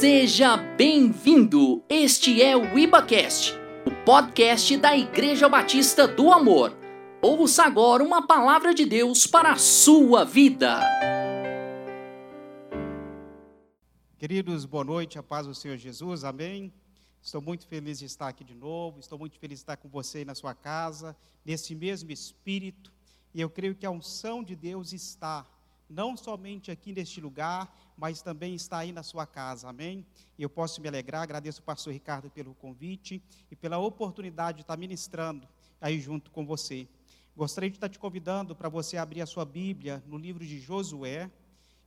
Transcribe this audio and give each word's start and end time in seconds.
Seja 0.00 0.56
bem-vindo! 0.56 1.84
Este 1.86 2.40
é 2.40 2.56
o 2.56 2.78
IbaCast, 2.78 3.52
o 3.84 3.90
podcast 4.02 4.74
da 4.78 4.96
Igreja 4.96 5.46
Batista 5.46 6.08
do 6.08 6.32
Amor. 6.32 6.74
Ouça 7.20 7.64
agora 7.64 8.02
uma 8.02 8.26
palavra 8.26 8.72
de 8.72 8.86
Deus 8.86 9.26
para 9.26 9.52
a 9.52 9.58
sua 9.58 10.24
vida. 10.24 10.80
Queridos, 14.18 14.64
boa 14.64 14.84
noite, 14.84 15.18
a 15.18 15.22
paz 15.22 15.46
do 15.46 15.54
Senhor 15.54 15.76
Jesus, 15.76 16.24
amém. 16.24 16.72
Estou 17.20 17.42
muito 17.42 17.66
feliz 17.66 17.98
de 17.98 18.06
estar 18.06 18.28
aqui 18.28 18.42
de 18.42 18.54
novo, 18.54 19.00
estou 19.00 19.18
muito 19.18 19.38
feliz 19.38 19.58
de 19.58 19.64
estar 19.64 19.76
com 19.76 19.90
você 19.90 20.24
na 20.24 20.34
sua 20.34 20.54
casa, 20.54 21.14
nesse 21.44 21.74
mesmo 21.74 22.10
espírito, 22.10 22.90
e 23.34 23.40
eu 23.42 23.50
creio 23.50 23.74
que 23.74 23.84
a 23.84 23.90
unção 23.90 24.42
de 24.42 24.56
Deus 24.56 24.94
está, 24.94 25.46
não 25.90 26.16
somente 26.16 26.70
aqui 26.70 26.90
neste 26.90 27.20
lugar, 27.20 27.70
mas 28.00 28.22
também 28.22 28.54
está 28.54 28.78
aí 28.78 28.92
na 28.92 29.02
sua 29.02 29.26
casa, 29.26 29.68
amém? 29.68 30.06
E 30.38 30.42
eu 30.42 30.48
posso 30.48 30.80
me 30.80 30.88
alegrar, 30.88 31.20
agradeço 31.20 31.60
ao 31.60 31.66
pastor 31.66 31.92
Ricardo 31.92 32.30
pelo 32.30 32.54
convite 32.54 33.22
e 33.50 33.54
pela 33.54 33.76
oportunidade 33.76 34.56
de 34.56 34.62
estar 34.62 34.78
ministrando 34.78 35.46
aí 35.78 36.00
junto 36.00 36.30
com 36.30 36.46
você. 36.46 36.88
Gostaria 37.36 37.68
de 37.68 37.76
estar 37.76 37.90
te 37.90 37.98
convidando 37.98 38.56
para 38.56 38.70
você 38.70 38.96
abrir 38.96 39.20
a 39.20 39.26
sua 39.26 39.44
Bíblia 39.44 40.02
no 40.06 40.16
livro 40.16 40.46
de 40.46 40.58
Josué, 40.58 41.30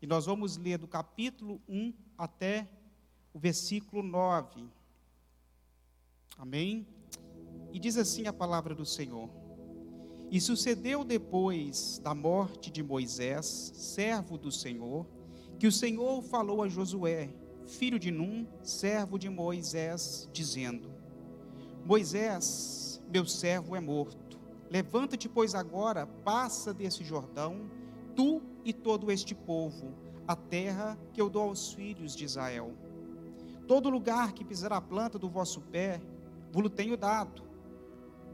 e 0.03 0.05
nós 0.05 0.27
vamos 0.27 0.55
ler 0.55 0.77
do 0.77 0.87
capítulo 0.87 1.59
1 1.67 1.91
até 2.15 2.67
o 3.33 3.39
versículo 3.39 4.03
9. 4.03 4.69
Amém? 6.37 6.85
E 7.71 7.79
diz 7.79 7.97
assim 7.97 8.27
a 8.27 8.33
palavra 8.33 8.75
do 8.75 8.85
Senhor: 8.85 9.31
E 10.29 10.39
sucedeu 10.39 11.03
depois 11.03 11.97
da 12.03 12.13
morte 12.13 12.69
de 12.69 12.83
Moisés, 12.83 13.71
servo 13.73 14.37
do 14.37 14.51
Senhor, 14.51 15.07
que 15.59 15.67
o 15.67 15.71
Senhor 15.71 16.21
falou 16.23 16.61
a 16.61 16.67
Josué, 16.67 17.29
filho 17.65 17.97
de 17.97 18.11
Num, 18.11 18.45
servo 18.61 19.17
de 19.17 19.29
Moisés, 19.29 20.29
dizendo: 20.31 20.89
Moisés, 21.85 23.01
meu 23.11 23.25
servo 23.25 23.75
é 23.75 23.79
morto. 23.79 24.39
Levanta-te, 24.69 25.29
pois, 25.29 25.53
agora, 25.53 26.07
passa 26.07 26.73
desse 26.73 27.03
Jordão, 27.03 27.69
tu 28.15 28.41
e 28.65 28.73
todo 28.73 29.11
este 29.11 29.35
povo, 29.35 29.93
a 30.27 30.35
terra 30.35 30.97
que 31.13 31.21
eu 31.21 31.29
dou 31.29 31.43
aos 31.43 31.73
filhos 31.73 32.15
de 32.15 32.25
Israel. 32.25 32.73
Todo 33.67 33.89
lugar 33.89 34.33
que 34.33 34.43
pisar 34.43 34.73
a 34.73 34.81
planta 34.81 35.19
do 35.19 35.29
vosso 35.29 35.61
pé, 35.61 36.01
vos 36.51 36.69
tenho 36.69 36.97
dado, 36.97 37.43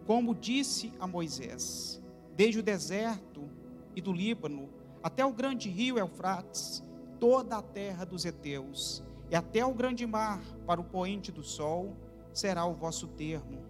como 0.05 0.33
disse 0.33 0.91
a 0.99 1.05
Moisés, 1.05 2.01
desde 2.35 2.59
o 2.59 2.63
deserto 2.63 3.49
e 3.95 4.01
do 4.01 4.11
Líbano 4.11 4.69
até 5.03 5.25
o 5.25 5.31
grande 5.31 5.69
rio 5.69 5.97
Eufrates, 5.97 6.83
toda 7.19 7.57
a 7.57 7.61
terra 7.61 8.05
dos 8.05 8.25
heteus, 8.25 9.03
e 9.29 9.35
até 9.35 9.65
o 9.65 9.73
grande 9.73 10.05
mar, 10.05 10.41
para 10.65 10.81
o 10.81 10.83
poente 10.83 11.31
do 11.31 11.43
sol, 11.43 11.95
será 12.33 12.65
o 12.65 12.73
vosso 12.73 13.07
termo. 13.07 13.63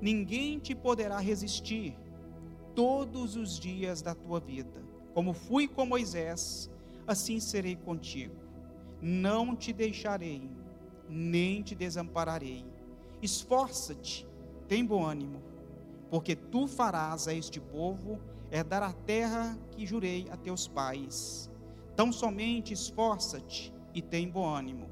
Ninguém 0.00 0.58
te 0.58 0.74
poderá 0.74 1.18
resistir 1.18 1.96
todos 2.74 3.36
os 3.36 3.58
dias 3.58 4.02
da 4.02 4.14
tua 4.14 4.40
vida. 4.40 4.82
Como 5.14 5.32
fui 5.32 5.68
com 5.68 5.84
Moisés, 5.84 6.70
assim 7.06 7.40
serei 7.40 7.76
contigo. 7.76 8.36
Não 9.00 9.54
te 9.54 9.72
deixarei, 9.72 10.50
nem 11.08 11.62
te 11.62 11.74
desampararei 11.74 12.64
Esforça-te, 13.20 14.24
tem 14.68 14.84
bom 14.84 15.04
ânimo, 15.04 15.42
porque 16.08 16.36
tu 16.36 16.68
farás 16.68 17.26
a 17.26 17.34
este 17.34 17.60
povo 17.60 18.20
herdar 18.50 18.82
a 18.82 18.92
terra 18.92 19.58
que 19.72 19.84
jurei 19.84 20.28
a 20.30 20.36
teus 20.36 20.68
pais. 20.68 21.50
Tão 21.98 22.12
somente 22.12 22.72
esforça-te 22.72 23.74
e 23.92 24.00
tem 24.00 24.28
bom 24.28 24.46
ânimo, 24.46 24.88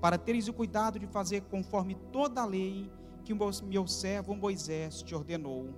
para 0.00 0.16
teres 0.16 0.48
o 0.48 0.54
cuidado 0.54 0.98
de 0.98 1.06
fazer 1.06 1.42
conforme 1.42 1.94
toda 2.10 2.40
a 2.40 2.46
lei 2.46 2.90
que 3.22 3.34
meu 3.34 3.86
servo 3.86 4.34
Moisés 4.34 5.02
te 5.02 5.14
ordenou. 5.14 5.68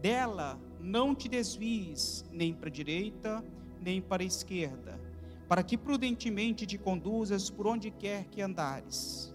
Dela 0.00 0.58
não 0.80 1.14
te 1.14 1.28
desvies 1.28 2.24
nem 2.32 2.54
para 2.54 2.70
a 2.70 2.72
direita, 2.72 3.44
nem 3.78 4.00
para 4.00 4.22
a 4.22 4.26
esquerda, 4.26 4.98
para 5.46 5.62
que 5.62 5.76
prudentemente 5.76 6.64
te 6.64 6.78
conduzas 6.78 7.50
por 7.50 7.66
onde 7.66 7.90
quer 7.90 8.24
que 8.24 8.40
andares 8.40 9.34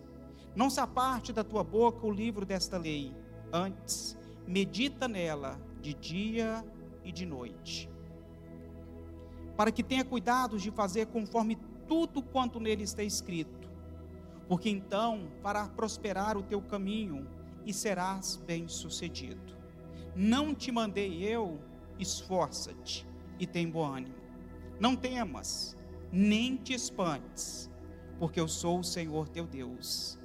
não 0.56 0.70
se 0.70 0.80
aparte 0.80 1.32
da 1.32 1.44
tua 1.44 1.64
boca 1.64 2.06
o 2.06 2.12
livro 2.12 2.46
desta 2.46 2.78
lei, 2.78 3.14
antes 3.54 4.18
medita 4.48 5.08
nela 5.08 5.60
de 5.80 5.94
dia 5.94 6.66
e 7.04 7.12
de 7.12 7.26
noite, 7.26 7.90
para 9.60 9.74
que 9.74 9.84
tenha 9.84 10.06
cuidado 10.06 10.58
de 10.58 10.72
fazer 10.72 11.08
conforme 11.08 11.58
tudo 11.86 12.22
quanto 12.22 12.62
nele 12.62 12.84
está 12.84 13.04
escrito, 13.04 13.70
porque 14.48 14.70
então 14.70 15.28
fará 15.42 15.68
prosperar 15.68 16.38
o 16.38 16.42
teu 16.42 16.62
caminho 16.62 17.28
e 17.66 17.74
serás 17.74 18.38
bem-sucedido. 18.38 19.54
Não 20.16 20.56
te 20.56 20.72
mandei 20.72 21.22
eu, 21.26 21.60
esforça-te 22.00 23.06
e 23.38 23.46
tem 23.46 23.70
bom 23.70 23.86
ânimo. 23.86 24.16
Não 24.80 24.96
temas, 24.96 25.76
nem 26.10 26.56
te 26.56 26.74
espantes, 26.74 27.70
porque 28.18 28.40
eu 28.40 28.48
sou 28.48 28.80
o 28.80 28.84
Senhor 28.84 29.28
teu 29.28 29.46
Deus 29.46 30.18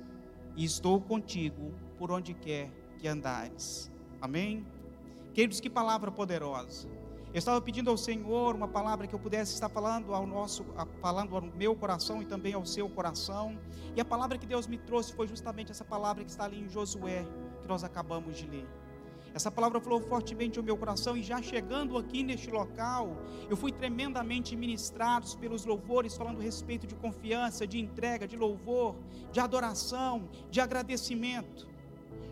e 0.54 0.64
estou 0.64 1.00
contigo 1.00 1.74
por 1.98 2.12
onde 2.12 2.34
quer 2.34 2.70
que 2.98 3.08
andares. 3.08 3.90
Amém? 4.20 4.64
Queridos, 5.32 5.58
que 5.58 5.68
palavra 5.68 6.12
poderosa. 6.12 6.88
Eu 7.34 7.38
estava 7.38 7.60
pedindo 7.60 7.90
ao 7.90 7.96
Senhor 7.96 8.54
uma 8.54 8.68
palavra 8.68 9.08
que 9.08 9.14
eu 9.14 9.18
pudesse 9.18 9.54
estar 9.54 9.68
falando 9.68 10.14
ao 10.14 10.24
nosso, 10.24 10.64
falando 11.00 11.34
ao 11.34 11.42
meu 11.42 11.74
coração 11.74 12.22
e 12.22 12.24
também 12.24 12.54
ao 12.54 12.64
seu 12.64 12.88
coração. 12.88 13.58
E 13.96 14.00
a 14.00 14.04
palavra 14.04 14.38
que 14.38 14.46
Deus 14.46 14.68
me 14.68 14.78
trouxe 14.78 15.12
foi 15.12 15.26
justamente 15.26 15.72
essa 15.72 15.84
palavra 15.84 16.22
que 16.22 16.30
está 16.30 16.44
ali 16.44 16.60
em 16.60 16.68
Josué, 16.68 17.26
que 17.60 17.66
nós 17.66 17.82
acabamos 17.82 18.38
de 18.38 18.46
ler. 18.46 18.68
Essa 19.34 19.50
palavra 19.50 19.80
falou 19.80 20.00
fortemente 20.00 20.60
ao 20.60 20.64
meu 20.64 20.76
coração 20.76 21.16
e 21.16 21.24
já 21.24 21.42
chegando 21.42 21.98
aqui 21.98 22.22
neste 22.22 22.52
local, 22.52 23.16
eu 23.50 23.56
fui 23.56 23.72
tremendamente 23.72 24.54
ministrado 24.54 25.26
pelos 25.38 25.64
louvores 25.64 26.16
falando 26.16 26.38
respeito 26.40 26.86
de 26.86 26.94
confiança, 26.94 27.66
de 27.66 27.80
entrega, 27.80 28.28
de 28.28 28.36
louvor, 28.36 28.94
de 29.32 29.40
adoração, 29.40 30.28
de 30.52 30.60
agradecimento. 30.60 31.73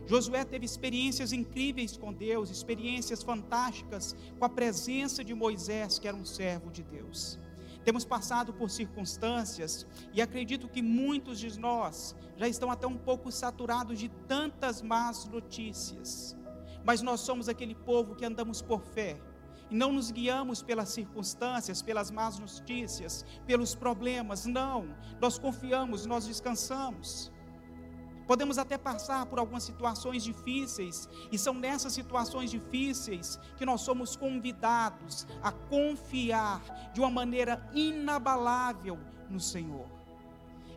Josué 0.07 0.45
teve 0.45 0.65
experiências 0.65 1.33
incríveis 1.33 1.97
com 1.97 2.13
Deus, 2.13 2.51
experiências 2.51 3.23
fantásticas 3.23 4.15
com 4.39 4.45
a 4.45 4.49
presença 4.49 5.25
de 5.25 5.35
Moisés, 5.35 5.99
que 5.99 6.09
era 6.09 6.17
um 6.17 6.25
servo 6.25 6.71
de 6.71 6.83
Deus. 6.83 7.39
Temos 7.85 8.05
passado 8.05 8.53
por 8.53 8.71
circunstâncias 8.71 9.87
e 10.13 10.23
acredito 10.23 10.69
que 10.69 10.83
muitos 10.83 11.39
de 11.41 11.59
nós 11.59 12.15
já 12.37 12.47
estão 12.47 12.71
até 12.71 12.87
um 12.87 12.97
pouco 12.97 13.33
saturados 13.33 13.99
de 13.99 14.09
tantas 14.29 14.81
más 14.83 15.25
notícias 15.27 16.37
mas 16.85 17.03
nós 17.03 17.21
somos 17.21 17.49
aquele 17.49 17.75
povo 17.75 18.15
que 18.15 18.25
andamos 18.25 18.61
por 18.61 18.81
fé. 18.81 19.19
E 19.71 19.75
não 19.75 19.93
nos 19.93 20.11
guiamos 20.11 20.63
pelas 20.63 20.91
circunstâncias, 20.91 21.81
pelas 21.81 22.11
más 22.11 22.39
notícias, 22.39 23.25
pelos 23.47 23.75
problemas, 23.75 24.45
não. 24.45 24.95
Nós 25.21 25.39
confiamos, 25.39 26.05
nós 26.05 26.27
descansamos. 26.27 27.32
Podemos 28.27 28.59
até 28.59 28.79
passar 28.79 29.27
por 29.27 29.39
algumas 29.39 29.63
situações 29.63 30.23
difíceis, 30.23 31.09
e 31.31 31.39
são 31.39 31.55
nessas 31.55 31.93
situações 31.93 32.51
difíceis 32.51 33.39
que 33.57 33.67
nós 33.67 33.81
somos 33.81 34.17
convidados 34.17 35.27
a 35.43 35.51
confiar 35.53 36.63
de 36.93 37.01
uma 37.01 37.11
maneira 37.11 37.69
inabalável 37.75 38.99
no 39.29 39.41
Senhor. 39.41 39.87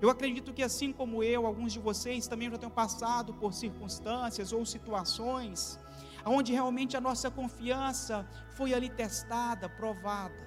Eu 0.02 0.10
acredito 0.10 0.54
que 0.54 0.62
assim 0.62 0.92
como 0.92 1.24
eu, 1.24 1.46
alguns 1.46 1.72
de 1.72 1.80
vocês 1.80 2.28
também 2.28 2.50
já 2.50 2.58
tenham 2.58 2.72
passado 2.72 3.34
por 3.34 3.54
circunstâncias 3.54 4.52
ou 4.52 4.66
situações 4.66 5.80
onde 6.26 6.52
realmente 6.52 6.98
a 6.98 7.02
nossa 7.02 7.30
confiança 7.30 8.28
foi 8.50 8.74
ali 8.74 8.90
testada, 8.90 9.70
provada. 9.70 10.44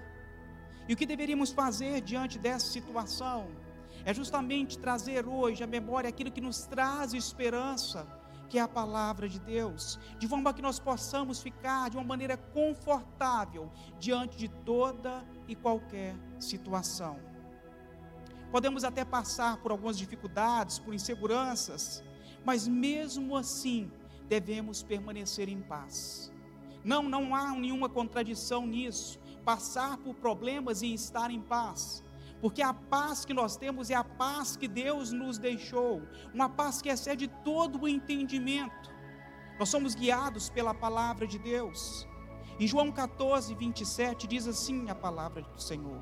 E 0.89 0.93
o 0.93 0.97
que 0.97 1.07
deveríamos 1.07 1.51
fazer 1.51 2.01
diante 2.01 2.39
dessa 2.39 2.67
situação 2.67 3.47
é 4.05 4.13
justamente 4.13 4.79
trazer 4.79 5.27
hoje 5.27 5.63
à 5.63 5.67
memória 5.67 6.09
aquilo 6.09 6.31
que 6.31 6.41
nos 6.41 6.67
traz 6.67 7.13
esperança, 7.15 8.07
que 8.49 8.59
é 8.59 8.63
a 8.63 8.69
palavra 8.69 9.29
de 9.29 9.39
Deus, 9.39 9.99
de 10.19 10.27
forma 10.27 10.55
que 10.55 10.63
nós 10.63 10.79
possamos 10.79 11.41
ficar 11.41 11.91
de 11.91 11.97
uma 11.97 12.05
maneira 12.05 12.37
confortável 12.37 13.71
diante 13.99 14.37
de 14.39 14.49
toda 14.49 15.25
e 15.47 15.55
qualquer 15.55 16.17
situação. 16.39 17.19
Podemos 18.51 18.85
até 18.85 19.05
passar 19.05 19.59
por 19.59 19.71
algumas 19.71 19.99
dificuldades, 19.99 20.79
por 20.79 20.95
inseguranças, 20.95 22.03
mas 22.45 22.67
mesmo 22.67 23.37
assim, 23.37 23.91
devemos 24.27 24.83
permanecer 24.83 25.49
em 25.49 25.61
paz. 25.61 26.33
Não, 26.85 27.03
não 27.03 27.35
há 27.35 27.53
nenhuma 27.53 27.89
contradição 27.89 28.67
nisso. 28.67 29.19
Passar 29.45 29.99
por 29.99 30.15
problemas 30.15 30.81
e 30.81 30.95
estar 30.95 31.31
em 31.31 31.41
paz. 31.41 32.03
Porque 32.41 32.63
a 32.63 32.73
paz 32.73 33.25
que 33.25 33.35
nós 33.35 33.57
temos 33.57 33.91
é 33.91 33.95
a 33.95 34.05
paz 34.05 34.57
que 34.57 34.69
Deus 34.69 35.13
nos 35.13 35.39
deixou, 35.39 36.03
uma 36.33 36.49
paz 36.49 36.81
que 36.81 36.89
excede 36.89 37.27
todo 37.45 37.83
o 37.83 37.89
entendimento. 37.89 38.95
Nós 39.59 39.69
somos 39.69 39.95
guiados 39.95 40.49
pela 40.49 40.73
palavra 40.73 41.27
de 41.27 41.39
Deus. 41.39 42.07
Em 42.61 42.67
João 42.67 42.93
14, 42.93 43.55
27 43.55 44.27
diz 44.27 44.47
assim 44.47 44.89
a 44.89 44.95
palavra 44.95 45.43
do 45.43 45.61
Senhor: 45.61 46.01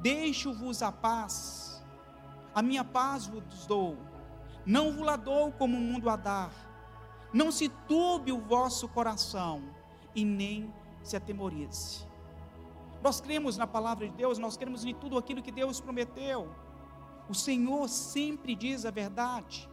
Deixo-vos 0.00 0.82
a 0.82 0.92
paz, 0.92 1.82
A 2.54 2.62
minha 2.62 2.84
paz 2.84 3.26
vos 3.26 3.66
dou, 3.66 3.98
não 4.64 4.92
vos 4.92 5.04
la 5.04 5.16
dou 5.16 5.52
como 5.52 5.76
o 5.76 5.80
mundo 5.80 6.08
a 6.08 6.16
dar. 6.16 6.50
Não 7.32 7.52
se 7.52 7.68
turbe 7.68 8.32
o 8.32 8.40
vosso 8.40 8.88
coração 8.88 9.62
e 10.14 10.24
nem 10.24 10.72
se 11.02 11.16
atemorize. 11.16 12.06
Nós 13.06 13.20
cremos 13.20 13.56
na 13.56 13.68
palavra 13.68 14.08
de 14.08 14.14
Deus, 14.14 14.36
nós 14.36 14.56
cremos 14.56 14.84
em 14.84 14.92
tudo 14.92 15.16
aquilo 15.16 15.40
que 15.40 15.52
Deus 15.52 15.80
prometeu. 15.80 16.52
O 17.28 17.34
Senhor 17.34 17.88
sempre 17.88 18.52
diz 18.56 18.84
a 18.84 18.90
verdade. 18.90 19.70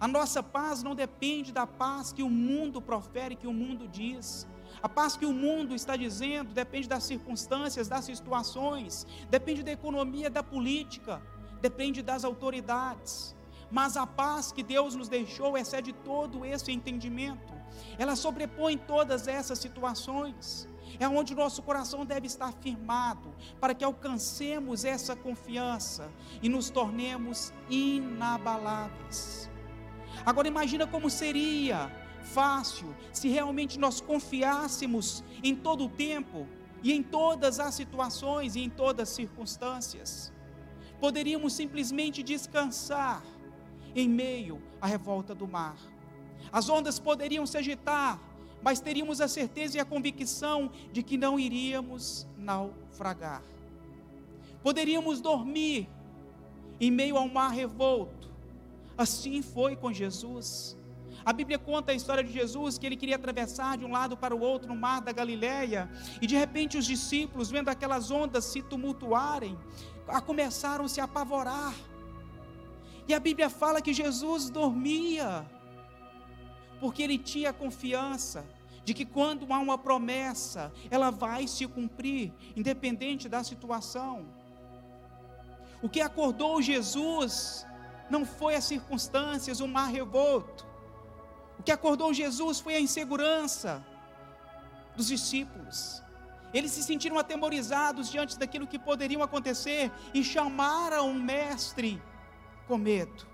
A 0.00 0.08
nossa 0.08 0.42
paz 0.42 0.82
não 0.82 0.92
depende 0.92 1.52
da 1.52 1.64
paz 1.64 2.12
que 2.12 2.24
o 2.24 2.28
mundo 2.28 2.82
profere, 2.82 3.36
que 3.36 3.46
o 3.46 3.52
mundo 3.52 3.86
diz. 3.86 4.48
A 4.82 4.88
paz 4.88 5.16
que 5.16 5.24
o 5.24 5.32
mundo 5.32 5.76
está 5.76 5.94
dizendo 5.94 6.52
depende 6.52 6.88
das 6.88 7.04
circunstâncias, 7.04 7.86
das 7.86 8.04
situações, 8.04 9.06
depende 9.30 9.62
da 9.62 9.70
economia, 9.70 10.28
da 10.28 10.42
política, 10.42 11.22
depende 11.60 12.02
das 12.02 12.24
autoridades. 12.24 13.36
Mas 13.70 13.96
a 13.96 14.08
paz 14.08 14.50
que 14.50 14.64
Deus 14.64 14.96
nos 14.96 15.08
deixou 15.08 15.56
excede 15.56 15.92
todo 15.92 16.44
esse 16.44 16.72
entendimento. 16.72 17.54
Ela 17.96 18.16
sobrepõe 18.16 18.76
todas 18.76 19.28
essas 19.28 19.60
situações. 19.60 20.68
É 20.98 21.08
onde 21.08 21.34
o 21.34 21.36
nosso 21.36 21.62
coração 21.62 22.04
deve 22.04 22.26
estar 22.26 22.52
firmado, 22.52 23.34
para 23.60 23.74
que 23.74 23.84
alcancemos 23.84 24.84
essa 24.84 25.14
confiança 25.14 26.10
e 26.42 26.48
nos 26.48 26.70
tornemos 26.70 27.52
inabaláveis. 27.68 29.50
Agora 30.24 30.48
imagina 30.48 30.86
como 30.86 31.10
seria 31.10 31.90
fácil 32.22 32.94
se 33.12 33.28
realmente 33.28 33.78
nós 33.78 34.00
confiássemos 34.00 35.22
em 35.42 35.54
todo 35.54 35.84
o 35.84 35.88
tempo 35.88 36.46
e 36.82 36.92
em 36.92 37.02
todas 37.02 37.60
as 37.60 37.74
situações 37.74 38.56
e 38.56 38.60
em 38.60 38.70
todas 38.70 39.08
as 39.08 39.14
circunstâncias. 39.14 40.32
Poderíamos 41.00 41.52
simplesmente 41.52 42.22
descansar 42.22 43.22
em 43.94 44.08
meio 44.08 44.62
à 44.80 44.86
revolta 44.86 45.34
do 45.34 45.46
mar. 45.46 45.76
As 46.52 46.68
ondas 46.68 46.98
poderiam 46.98 47.46
se 47.46 47.58
agitar, 47.58 48.20
mas 48.66 48.80
teríamos 48.80 49.20
a 49.20 49.28
certeza 49.28 49.76
e 49.76 49.80
a 49.80 49.84
convicção 49.84 50.72
de 50.92 51.00
que 51.00 51.16
não 51.16 51.38
iríamos 51.38 52.26
naufragar. 52.36 53.40
Poderíamos 54.60 55.20
dormir 55.20 55.88
em 56.80 56.90
meio 56.90 57.16
ao 57.16 57.28
mar 57.28 57.52
revolto. 57.52 58.28
Assim 58.98 59.40
foi 59.40 59.76
com 59.76 59.92
Jesus. 59.92 60.76
A 61.24 61.32
Bíblia 61.32 61.60
conta 61.60 61.92
a 61.92 61.94
história 61.94 62.24
de 62.24 62.32
Jesus 62.32 62.76
que 62.76 62.84
ele 62.84 62.96
queria 62.96 63.14
atravessar 63.14 63.78
de 63.78 63.84
um 63.84 63.92
lado 63.92 64.16
para 64.16 64.34
o 64.34 64.40
outro 64.40 64.66
no 64.66 64.74
mar 64.74 65.00
da 65.00 65.12
Galileia, 65.12 65.88
e 66.20 66.26
de 66.26 66.34
repente 66.34 66.76
os 66.76 66.86
discípulos, 66.86 67.48
vendo 67.48 67.68
aquelas 67.68 68.10
ondas 68.10 68.46
se 68.46 68.62
tumultuarem, 68.62 69.56
começaram 70.26 70.86
a 70.86 70.88
se 70.88 71.00
apavorar. 71.00 71.72
E 73.06 73.14
a 73.14 73.20
Bíblia 73.20 73.48
fala 73.48 73.80
que 73.80 73.92
Jesus 73.94 74.50
dormia, 74.50 75.48
porque 76.80 77.00
ele 77.00 77.16
tinha 77.16 77.52
confiança 77.52 78.55
de 78.86 78.94
que 78.94 79.04
quando 79.04 79.52
há 79.52 79.58
uma 79.58 79.76
promessa, 79.76 80.72
ela 80.92 81.10
vai 81.10 81.48
se 81.48 81.66
cumprir, 81.66 82.32
independente 82.54 83.28
da 83.28 83.42
situação. 83.42 84.24
O 85.82 85.88
que 85.88 86.00
acordou 86.00 86.62
Jesus 86.62 87.66
não 88.08 88.24
foi 88.24 88.54
as 88.54 88.62
circunstâncias, 88.62 89.58
o 89.58 89.66
mar 89.66 89.88
revolto, 89.90 90.64
o 91.58 91.64
que 91.64 91.72
acordou 91.72 92.14
Jesus 92.14 92.60
foi 92.60 92.76
a 92.76 92.80
insegurança 92.80 93.84
dos 94.94 95.08
discípulos. 95.08 96.00
Eles 96.54 96.70
se 96.70 96.84
sentiram 96.84 97.18
atemorizados 97.18 98.08
diante 98.08 98.38
daquilo 98.38 98.68
que 98.68 98.78
poderiam 98.78 99.20
acontecer 99.20 99.90
e 100.14 100.22
chamaram 100.22 101.10
o 101.10 101.14
mestre 101.14 102.00
com 102.68 102.78
medo. 102.78 103.26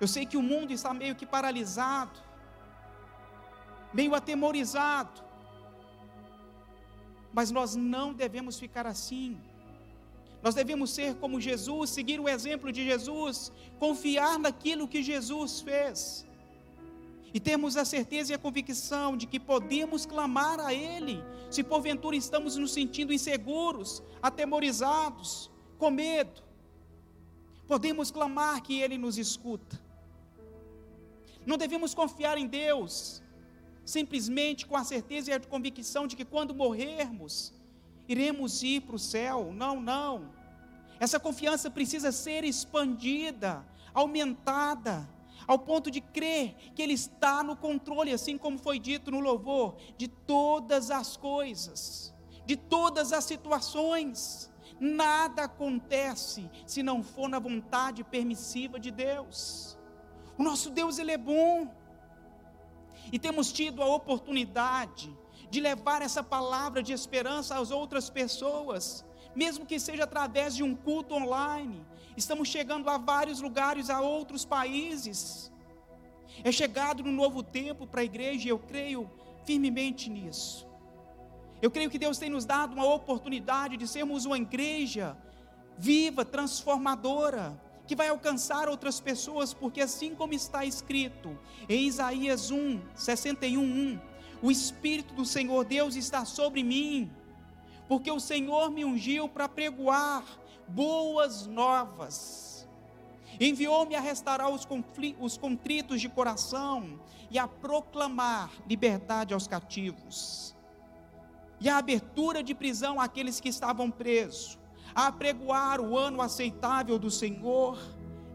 Eu 0.00 0.08
sei 0.08 0.24
que 0.24 0.38
o 0.38 0.42
mundo 0.42 0.72
está 0.72 0.94
meio 0.94 1.14
que 1.14 1.26
paralisado, 1.26 2.27
meio 3.92 4.14
atemorizado, 4.14 5.22
mas 7.32 7.50
nós 7.50 7.74
não 7.76 8.12
devemos 8.12 8.58
ficar 8.58 8.86
assim. 8.86 9.38
Nós 10.42 10.54
devemos 10.54 10.90
ser 10.90 11.16
como 11.16 11.40
Jesus, 11.40 11.90
seguir 11.90 12.20
o 12.20 12.28
exemplo 12.28 12.70
de 12.70 12.84
Jesus, 12.84 13.52
confiar 13.78 14.38
naquilo 14.38 14.86
que 14.86 15.02
Jesus 15.02 15.60
fez. 15.60 16.26
E 17.34 17.38
temos 17.38 17.76
a 17.76 17.84
certeza 17.84 18.32
e 18.32 18.34
a 18.34 18.38
convicção 18.38 19.16
de 19.16 19.26
que 19.26 19.38
podemos 19.38 20.06
clamar 20.06 20.58
a 20.60 20.72
Ele, 20.72 21.22
se 21.50 21.62
porventura 21.62 22.16
estamos 22.16 22.56
nos 22.56 22.72
sentindo 22.72 23.12
inseguros, 23.12 24.02
atemorizados, 24.22 25.50
com 25.76 25.90
medo. 25.90 26.42
Podemos 27.66 28.10
clamar 28.10 28.62
que 28.62 28.80
Ele 28.80 28.96
nos 28.96 29.18
escuta. 29.18 29.78
Não 31.44 31.58
devemos 31.58 31.94
confiar 31.94 32.38
em 32.38 32.46
Deus, 32.46 33.22
simplesmente 33.88 34.66
com 34.66 34.76
a 34.76 34.84
certeza 34.84 35.30
e 35.30 35.32
a 35.32 35.40
convicção 35.40 36.06
de 36.06 36.14
que 36.14 36.24
quando 36.24 36.54
morrermos, 36.54 37.54
iremos 38.06 38.62
ir 38.62 38.82
para 38.82 38.96
o 38.96 38.98
céu. 38.98 39.50
Não, 39.54 39.80
não. 39.80 40.30
Essa 41.00 41.18
confiança 41.18 41.70
precisa 41.70 42.12
ser 42.12 42.44
expandida, 42.44 43.64
aumentada, 43.94 45.08
ao 45.46 45.58
ponto 45.58 45.90
de 45.90 46.02
crer 46.02 46.54
que 46.74 46.82
Ele 46.82 46.92
está 46.92 47.42
no 47.42 47.56
controle, 47.56 48.12
assim 48.12 48.36
como 48.36 48.58
foi 48.58 48.78
dito 48.78 49.10
no 49.10 49.20
louvor, 49.20 49.76
de 49.96 50.06
todas 50.06 50.90
as 50.90 51.16
coisas, 51.16 52.14
de 52.44 52.56
todas 52.56 53.10
as 53.10 53.24
situações. 53.24 54.52
Nada 54.78 55.44
acontece 55.44 56.50
se 56.66 56.82
não 56.82 57.02
for 57.02 57.26
na 57.26 57.38
vontade 57.38 58.04
permissiva 58.04 58.78
de 58.78 58.90
Deus. 58.90 59.78
O 60.36 60.42
nosso 60.42 60.68
Deus, 60.68 60.98
Ele 60.98 61.12
é 61.12 61.18
bom. 61.18 61.77
E 63.12 63.18
temos 63.18 63.52
tido 63.52 63.82
a 63.82 63.86
oportunidade 63.86 65.16
de 65.50 65.60
levar 65.60 66.02
essa 66.02 66.22
palavra 66.22 66.82
de 66.82 66.92
esperança 66.92 67.58
às 67.58 67.70
outras 67.70 68.10
pessoas, 68.10 69.04
mesmo 69.34 69.66
que 69.66 69.78
seja 69.78 70.04
através 70.04 70.54
de 70.54 70.62
um 70.62 70.74
culto 70.74 71.14
online. 71.14 71.84
Estamos 72.16 72.48
chegando 72.48 72.90
a 72.90 72.98
vários 72.98 73.40
lugares, 73.40 73.88
a 73.90 74.00
outros 74.00 74.44
países. 74.44 75.52
É 76.44 76.52
chegado 76.52 77.02
no 77.02 77.12
novo 77.12 77.42
tempo 77.42 77.86
para 77.86 78.00
a 78.00 78.04
igreja 78.04 78.46
e 78.46 78.50
eu 78.50 78.58
creio 78.58 79.10
firmemente 79.44 80.10
nisso. 80.10 80.66
Eu 81.60 81.70
creio 81.70 81.90
que 81.90 81.98
Deus 81.98 82.18
tem 82.18 82.30
nos 82.30 82.44
dado 82.44 82.74
uma 82.74 82.86
oportunidade 82.86 83.76
de 83.76 83.88
sermos 83.88 84.24
uma 84.24 84.38
igreja 84.38 85.16
viva, 85.76 86.24
transformadora, 86.24 87.60
que 87.88 87.96
vai 87.96 88.08
alcançar 88.08 88.68
outras 88.68 89.00
pessoas, 89.00 89.54
porque 89.54 89.80
assim 89.80 90.14
como 90.14 90.34
está 90.34 90.62
escrito 90.62 91.36
em 91.66 91.86
Isaías 91.86 92.50
1, 92.50 92.82
61, 92.94 93.62
1, 93.62 94.00
o 94.42 94.50
Espírito 94.50 95.14
do 95.14 95.24
Senhor 95.24 95.64
Deus 95.64 95.96
está 95.96 96.26
sobre 96.26 96.62
mim, 96.62 97.10
porque 97.88 98.10
o 98.10 98.20
Senhor 98.20 98.70
me 98.70 98.84
ungiu 98.84 99.26
para 99.26 99.48
pregoar 99.48 100.22
boas 100.68 101.46
novas. 101.46 102.68
Enviou-me 103.40 103.94
a 103.94 104.00
restaurar 104.00 104.50
os, 104.50 104.68
os 105.18 105.38
contritos 105.38 105.98
de 105.98 106.10
coração 106.10 107.00
e 107.30 107.38
a 107.38 107.48
proclamar 107.48 108.50
liberdade 108.68 109.32
aos 109.32 109.46
cativos, 109.46 110.54
e 111.58 111.70
a 111.70 111.78
abertura 111.78 112.42
de 112.42 112.54
prisão 112.54 113.00
àqueles 113.00 113.40
que 113.40 113.48
estavam 113.48 113.90
presos, 113.90 114.58
a 115.06 115.12
pregoar 115.12 115.80
o 115.80 115.96
ano 115.96 116.20
aceitável 116.20 116.98
do 116.98 117.10
Senhor 117.10 117.78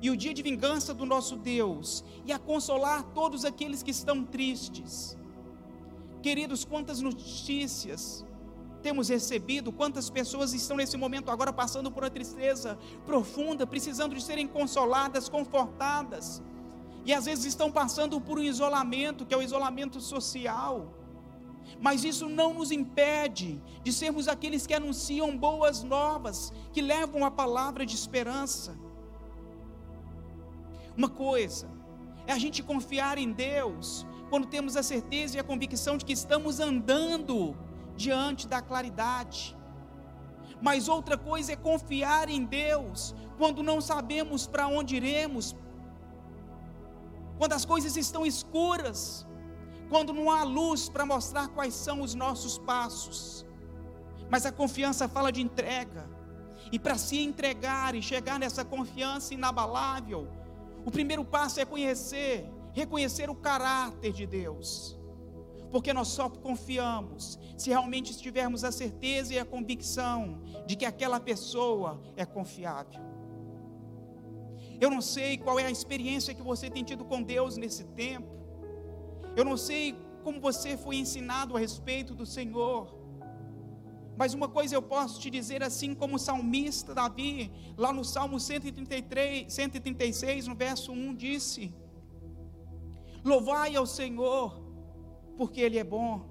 e 0.01 0.09
o 0.09 0.17
dia 0.17 0.33
de 0.33 0.41
vingança 0.41 0.93
do 0.93 1.05
nosso 1.05 1.35
Deus, 1.35 2.03
e 2.25 2.31
a 2.31 2.39
consolar 2.39 3.03
todos 3.19 3.45
aqueles 3.45 3.81
que 3.81 3.91
estão 3.91 4.23
tristes 4.23 5.17
Queridos, 6.23 6.63
quantas 6.63 7.01
notícias 7.01 8.25
temos 8.81 9.09
recebido, 9.09 9.73
quantas 9.73 10.09
pessoas 10.09 10.53
estão 10.53 10.77
nesse 10.77 10.95
momento 10.95 11.29
agora 11.29 11.51
passando 11.51 11.91
por 11.91 12.01
uma 12.03 12.09
tristeza 12.09 12.79
profunda, 13.05 13.67
precisando 13.67 14.15
de 14.15 14.23
serem 14.23 14.47
consoladas, 14.47 15.27
confortadas, 15.27 16.41
e 17.05 17.13
às 17.13 17.25
vezes 17.25 17.43
estão 17.43 17.69
passando 17.69 18.21
por 18.21 18.39
um 18.39 18.41
isolamento, 18.41 19.25
que 19.25 19.33
é 19.33 19.37
o 19.37 19.41
isolamento 19.41 19.99
social. 19.99 20.93
Mas 21.79 22.03
isso 22.03 22.29
não 22.29 22.53
nos 22.53 22.71
impede 22.71 23.61
de 23.83 23.91
sermos 23.91 24.27
aqueles 24.27 24.65
que 24.65 24.73
anunciam 24.73 25.37
boas 25.37 25.83
novas, 25.83 26.53
que 26.71 26.81
levam 26.81 27.25
a 27.25 27.31
palavra 27.31 27.85
de 27.85 27.95
esperança. 27.95 28.77
Uma 30.95 31.09
coisa 31.09 31.67
é 32.27 32.31
a 32.31 32.37
gente 32.37 32.63
confiar 32.63 33.17
em 33.17 33.31
Deus 33.31 34.05
quando 34.29 34.47
temos 34.47 34.77
a 34.77 34.83
certeza 34.83 35.37
e 35.37 35.39
a 35.39 35.43
convicção 35.43 35.97
de 35.97 36.05
que 36.05 36.13
estamos 36.13 36.59
andando 36.59 37.55
diante 37.95 38.47
da 38.47 38.61
claridade. 38.61 39.55
Mas 40.61 40.87
outra 40.87 41.17
coisa 41.17 41.51
é 41.53 41.55
confiar 41.55 42.29
em 42.29 42.45
Deus 42.45 43.13
quando 43.37 43.61
não 43.61 43.81
sabemos 43.81 44.47
para 44.47 44.67
onde 44.67 44.95
iremos, 44.95 45.55
quando 47.37 47.53
as 47.53 47.65
coisas 47.65 47.97
estão 47.97 48.25
escuras, 48.25 49.27
quando 49.93 50.11
não 50.11 50.31
há 50.31 50.43
luz 50.43 50.89
para 50.89 51.05
mostrar 51.05 51.49
quais 51.49 51.75
são 51.75 52.01
os 52.01 52.15
nossos 52.15 52.57
passos. 52.57 53.45
Mas 54.27 54.43
a 54.43 54.51
confiança 54.51 55.07
fala 55.07 55.31
de 55.31 55.39
entrega, 55.39 56.09
e 56.71 56.79
para 56.79 56.97
se 56.97 57.19
entregar 57.19 57.93
e 57.93 58.01
chegar 58.01 58.39
nessa 58.39 58.65
confiança 58.65 59.35
inabalável, 59.35 60.27
o 60.83 60.89
primeiro 60.89 61.23
passo 61.23 61.59
é 61.59 61.65
conhecer, 61.65 62.49
reconhecer 62.73 63.29
o 63.29 63.35
caráter 63.35 64.11
de 64.11 64.25
Deus. 64.25 64.99
Porque 65.69 65.93
nós 65.93 66.07
só 66.07 66.27
confiamos 66.27 67.37
se 67.55 67.69
realmente 67.69 68.17
tivermos 68.17 68.63
a 68.63 68.71
certeza 68.71 69.35
e 69.35 69.37
a 69.37 69.45
convicção 69.45 70.41
de 70.65 70.75
que 70.75 70.85
aquela 70.85 71.19
pessoa 71.19 72.01
é 72.17 72.25
confiável. 72.25 72.99
Eu 74.81 74.89
não 74.89 75.01
sei 75.01 75.37
qual 75.37 75.59
é 75.59 75.65
a 75.67 75.71
experiência 75.71 76.33
que 76.33 76.41
você 76.41 76.67
tem 76.67 76.83
tido 76.83 77.05
com 77.05 77.21
Deus 77.21 77.57
nesse 77.57 77.83
tempo. 77.83 78.42
Eu 79.35 79.43
não 79.43 79.57
sei 79.57 79.97
como 80.23 80.39
você 80.39 80.77
foi 80.77 80.97
ensinado 80.97 81.55
a 81.55 81.59
respeito 81.59 82.13
do 82.13 82.25
Senhor. 82.25 83.03
Mas 84.15 84.33
uma 84.33 84.47
coisa 84.47 84.75
eu 84.75 84.81
posso 84.81 85.19
te 85.19 85.29
dizer, 85.29 85.63
assim 85.63 85.95
como 85.95 86.15
o 86.15 86.19
salmista 86.19 86.93
Davi, 86.93 87.51
lá 87.75 87.91
no 87.91 88.05
Salmo 88.05 88.39
133, 88.39 89.51
136, 89.51 90.47
no 90.47 90.55
verso 90.55 90.91
1, 90.91 91.15
disse: 91.15 91.73
Louvai 93.25 93.75
ao 93.75 93.87
Senhor, 93.87 94.61
porque 95.35 95.61
Ele 95.61 95.79
é 95.79 95.83
bom, 95.83 96.29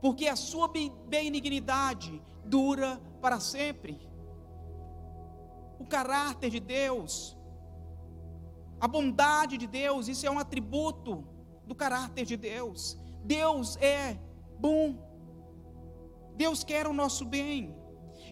porque 0.00 0.26
a 0.26 0.34
sua 0.34 0.68
benignidade 1.06 2.20
dura 2.44 3.00
para 3.20 3.38
sempre. 3.38 4.08
O 5.78 5.86
caráter 5.86 6.50
de 6.50 6.58
Deus, 6.58 7.38
a 8.80 8.88
bondade 8.88 9.56
de 9.56 9.68
Deus, 9.68 10.08
isso 10.08 10.26
é 10.26 10.30
um 10.30 10.40
atributo 10.40 11.24
do 11.68 11.74
caráter 11.74 12.24
de 12.24 12.36
Deus. 12.36 12.98
Deus 13.22 13.76
é 13.76 14.18
bom. 14.58 14.96
Deus 16.34 16.64
quer 16.64 16.86
o 16.86 16.92
nosso 16.92 17.24
bem. 17.24 17.76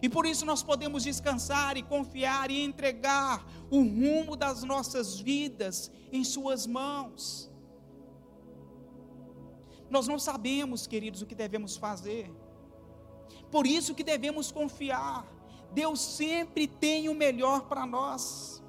E 0.01 0.09
por 0.09 0.25
isso 0.25 0.45
nós 0.45 0.61
podemos 0.61 1.03
descansar 1.03 1.77
e 1.77 1.83
confiar 1.83 2.51
e 2.51 2.61
entregar 2.61 3.45
o 3.69 3.79
rumo 3.81 4.35
das 4.35 4.63
nossas 4.63 5.19
vidas 5.19 5.91
em 6.11 6.23
Suas 6.23 6.67
mãos. 6.67 7.51
Nós 9.89 10.07
não 10.07 10.19
sabemos, 10.19 10.85
queridos, 10.85 11.21
o 11.21 11.25
que 11.25 11.35
devemos 11.35 11.77
fazer. 11.77 12.29
Por 13.49 13.65
isso 13.65 13.95
que 13.95 14.03
devemos 14.03 14.51
confiar. 14.51 15.25
Deus 15.71 15.99
sempre 16.01 16.67
tem 16.67 17.07
o 17.07 17.15
melhor 17.15 17.67
para 17.67 17.85
nós. 17.85 18.61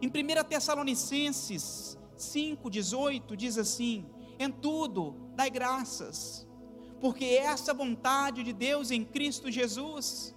Em 0.00 0.08
1 0.08 0.44
Tessalonicenses 0.48 1.99
5,18 2.20 3.36
diz 3.36 3.58
assim: 3.58 4.06
Em 4.38 4.50
tudo 4.50 5.16
dai 5.34 5.50
graças 5.50 6.46
porque 7.00 7.24
essa 7.24 7.72
vontade 7.72 8.42
de 8.44 8.52
Deus 8.52 8.90
em 8.90 9.04
Cristo 9.04 9.50
Jesus. 9.50 10.36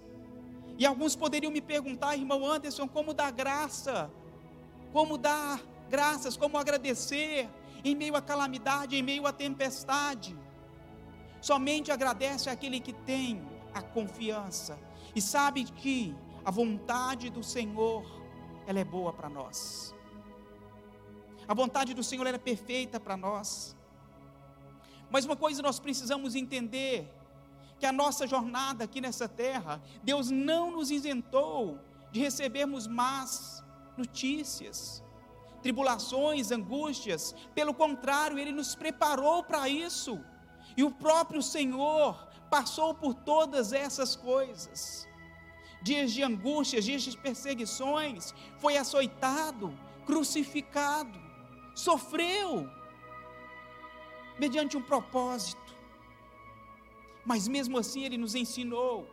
E 0.78 0.86
alguns 0.86 1.14
poderiam 1.14 1.52
me 1.52 1.60
perguntar, 1.60 2.16
irmão 2.16 2.44
Anderson, 2.44 2.88
como 2.88 3.12
dar 3.12 3.30
graça? 3.30 4.10
Como 4.92 5.18
dar 5.18 5.60
graças? 5.88 6.36
Como 6.36 6.56
agradecer 6.56 7.48
em 7.84 7.94
meio 7.94 8.16
à 8.16 8.22
calamidade, 8.22 8.96
em 8.96 9.02
meio 9.02 9.26
à 9.26 9.32
tempestade? 9.32 10.36
Somente 11.40 11.92
agradece 11.92 12.48
aquele 12.48 12.80
que 12.80 12.92
tem 12.92 13.42
a 13.74 13.82
confiança 13.82 14.78
e 15.14 15.20
sabe 15.20 15.64
que 15.64 16.16
a 16.44 16.50
vontade 16.50 17.28
do 17.28 17.42
Senhor 17.42 18.04
ela 18.66 18.80
é 18.80 18.84
boa 18.84 19.12
para 19.12 19.28
nós. 19.28 19.93
A 21.46 21.54
vontade 21.54 21.94
do 21.94 22.02
Senhor 22.02 22.26
é 22.26 22.38
perfeita 22.38 22.98
para 22.98 23.16
nós. 23.16 23.76
Mas 25.10 25.24
uma 25.24 25.36
coisa 25.36 25.62
nós 25.62 25.78
precisamos 25.78 26.34
entender: 26.34 27.08
que 27.78 27.86
a 27.86 27.92
nossa 27.92 28.26
jornada 28.26 28.84
aqui 28.84 29.00
nessa 29.00 29.28
terra, 29.28 29.80
Deus 30.02 30.30
não 30.30 30.70
nos 30.70 30.90
isentou 30.90 31.78
de 32.10 32.20
recebermos 32.20 32.86
más 32.86 33.62
notícias, 33.96 35.02
tribulações, 35.62 36.50
angústias, 36.50 37.34
pelo 37.54 37.74
contrário, 37.74 38.38
Ele 38.38 38.52
nos 38.52 38.74
preparou 38.74 39.42
para 39.42 39.68
isso, 39.68 40.20
e 40.76 40.82
o 40.82 40.90
próprio 40.90 41.42
Senhor 41.42 42.28
passou 42.50 42.94
por 42.94 43.14
todas 43.14 43.72
essas 43.72 44.14
coisas. 44.16 45.08
Dias 45.82 46.12
de 46.12 46.22
angústias, 46.22 46.84
dias 46.84 47.02
de 47.02 47.16
perseguições, 47.16 48.32
foi 48.58 48.76
açoitado, 48.76 49.76
crucificado, 50.06 51.23
sofreu, 51.74 52.70
mediante 54.38 54.76
um 54.76 54.82
propósito. 54.82 55.74
Mas 57.24 57.48
mesmo 57.48 57.78
assim 57.78 58.04
ele 58.04 58.18
nos 58.18 58.34
ensinou 58.34 59.08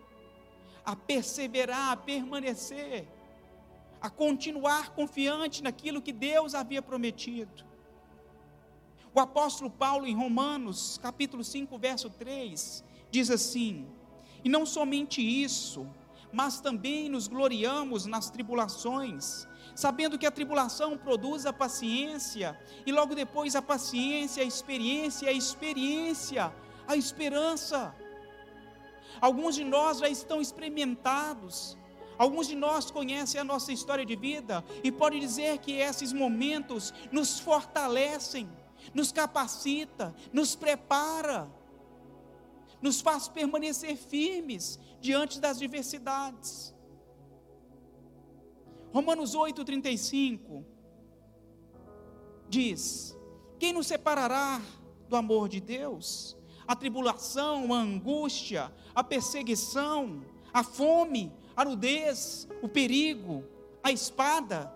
a 0.86 0.96
perseverar, 0.96 1.92
a 1.92 1.98
permanecer, 1.98 3.08
a 4.02 4.10
continuar 4.10 4.92
confiante 4.92 5.64
naquilo 5.64 6.02
que 6.02 6.12
Deus 6.12 6.56
havia 6.56 6.82
prometido. 6.82 7.66
O 9.14 9.20
apóstolo 9.20 9.70
Paulo 9.70 10.08
em 10.08 10.16
Romanos, 10.16 10.98
capítulo 11.02 11.44
5, 11.44 11.78
verso 11.78 12.10
3, 12.10 12.84
diz 13.10 13.30
assim: 13.30 13.88
"E 14.44 14.50
não 14.50 14.66
somente 14.66 15.22
isso, 15.22 15.88
mas 16.32 16.62
também 16.62 17.10
nos 17.10 17.28
gloriamos 17.28 18.06
nas 18.06 18.30
tribulações, 18.30 19.48
sabendo 19.76 20.18
que 20.18 20.26
a 20.26 20.32
tribulação 20.32 20.98
produz 20.98 21.46
a 21.46 21.54
paciência, 21.54 22.60
e 22.86 22.92
logo 22.92 23.16
depois 23.16 23.56
a 23.56 23.62
paciência, 23.62 24.44
a 24.44 24.46
experiência, 24.46 25.30
a 25.30 25.34
experiência, 25.34 26.54
a 26.88 26.96
esperança. 26.96 27.96
Alguns 29.20 29.56
de 29.56 29.64
nós 29.64 30.00
já 30.00 30.10
estão 30.10 30.42
experimentados, 30.42 31.78
alguns 32.18 32.48
de 32.48 32.56
nós 32.56 32.90
conhecem 32.90 33.40
a 33.40 33.44
nossa 33.44 33.72
história 33.72 34.06
de 34.06 34.16
vida 34.16 34.64
e 34.84 34.92
pode 34.92 35.20
dizer 35.20 35.58
que 35.60 35.74
esses 35.74 36.14
momentos 36.14 36.94
nos 37.12 37.40
fortalecem, 37.40 38.50
nos 38.94 39.12
capacita, 39.12 40.14
nos 40.32 40.56
prepara, 40.56 41.48
nos 42.82 43.00
faz 43.00 43.28
permanecer 43.28 43.96
firmes 43.96 44.80
diante 45.00 45.40
das 45.40 45.60
diversidades. 45.60 46.74
Romanos 48.94 49.36
8,35 49.36 50.66
diz: 52.50 53.18
Quem 53.58 53.74
nos 53.74 53.88
separará 53.88 54.62
do 55.08 55.16
amor 55.16 55.48
de 55.48 55.62
Deus? 55.62 56.38
A 56.68 56.76
tribulação, 56.76 57.74
a 57.74 57.78
angústia, 57.78 58.72
a 58.94 59.04
perseguição, 59.04 60.24
a 60.54 60.64
fome, 60.64 61.32
a 61.56 61.64
nudez, 61.64 62.48
o 62.62 62.68
perigo, 62.68 63.46
a 63.82 63.92
espada. 63.92 64.72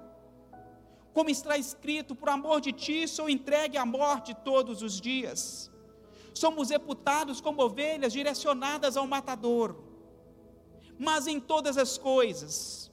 Como 1.13 1.29
está 1.29 1.57
escrito, 1.57 2.15
por 2.15 2.29
amor 2.29 2.59
de 2.59 2.71
ti 2.71 3.07
sou 3.07 3.29
entregue 3.29 3.77
à 3.77 3.85
morte 3.85 4.33
todos 4.33 4.81
os 4.81 4.99
dias. 4.99 5.71
Somos 6.33 6.69
reputados 6.69 7.39
como 7.39 7.61
ovelhas 7.61 8.11
direcionadas 8.11 8.97
ao 8.97 9.07
matador. 9.07 9.77
Mas 10.97 11.27
em 11.27 11.39
todas 11.39 11.77
as 11.77 11.97
coisas, 11.97 12.91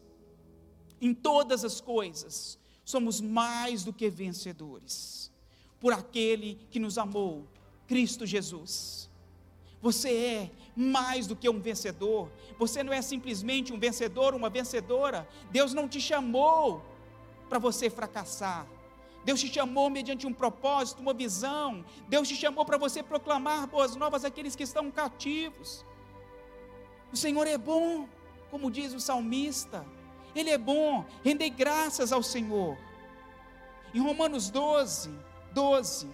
em 1.02 1.12
todas 1.12 1.64
as 1.64 1.80
coisas, 1.80 2.56
somos 2.84 3.20
mais 3.20 3.82
do 3.82 3.92
que 3.92 4.08
vencedores, 4.08 5.32
por 5.80 5.92
aquele 5.92 6.60
que 6.70 6.78
nos 6.78 6.96
amou, 6.96 7.44
Cristo 7.88 8.24
Jesus. 8.24 9.10
Você 9.80 10.10
é 10.14 10.50
mais 10.76 11.26
do 11.26 11.34
que 11.34 11.48
um 11.48 11.60
vencedor, 11.60 12.30
você 12.56 12.84
não 12.84 12.92
é 12.92 13.02
simplesmente 13.02 13.72
um 13.72 13.80
vencedor, 13.80 14.32
uma 14.32 14.48
vencedora. 14.48 15.28
Deus 15.50 15.74
não 15.74 15.88
te 15.88 16.00
chamou 16.00 16.80
para 17.48 17.58
você 17.58 17.90
fracassar. 17.90 18.64
Deus 19.24 19.40
te 19.40 19.52
chamou 19.52 19.90
mediante 19.90 20.24
um 20.26 20.32
propósito, 20.32 21.00
uma 21.00 21.12
visão. 21.12 21.84
Deus 22.08 22.28
te 22.28 22.36
chamou 22.36 22.64
para 22.64 22.78
você 22.78 23.02
proclamar 23.02 23.66
boas 23.66 23.96
novas 23.96 24.24
àqueles 24.24 24.54
que 24.54 24.62
estão 24.62 24.88
cativos. 24.90 25.84
O 27.12 27.16
Senhor 27.16 27.46
é 27.46 27.58
bom, 27.58 28.08
como 28.50 28.70
diz 28.70 28.94
o 28.94 29.00
salmista. 29.00 29.84
Ele 30.34 30.50
é 30.50 30.58
bom, 30.58 31.04
rendei 31.22 31.50
graças 31.50 32.12
ao 32.12 32.22
Senhor. 32.22 32.76
Em 33.94 34.00
Romanos 34.00 34.48
12, 34.50 35.10
12, 35.52 36.08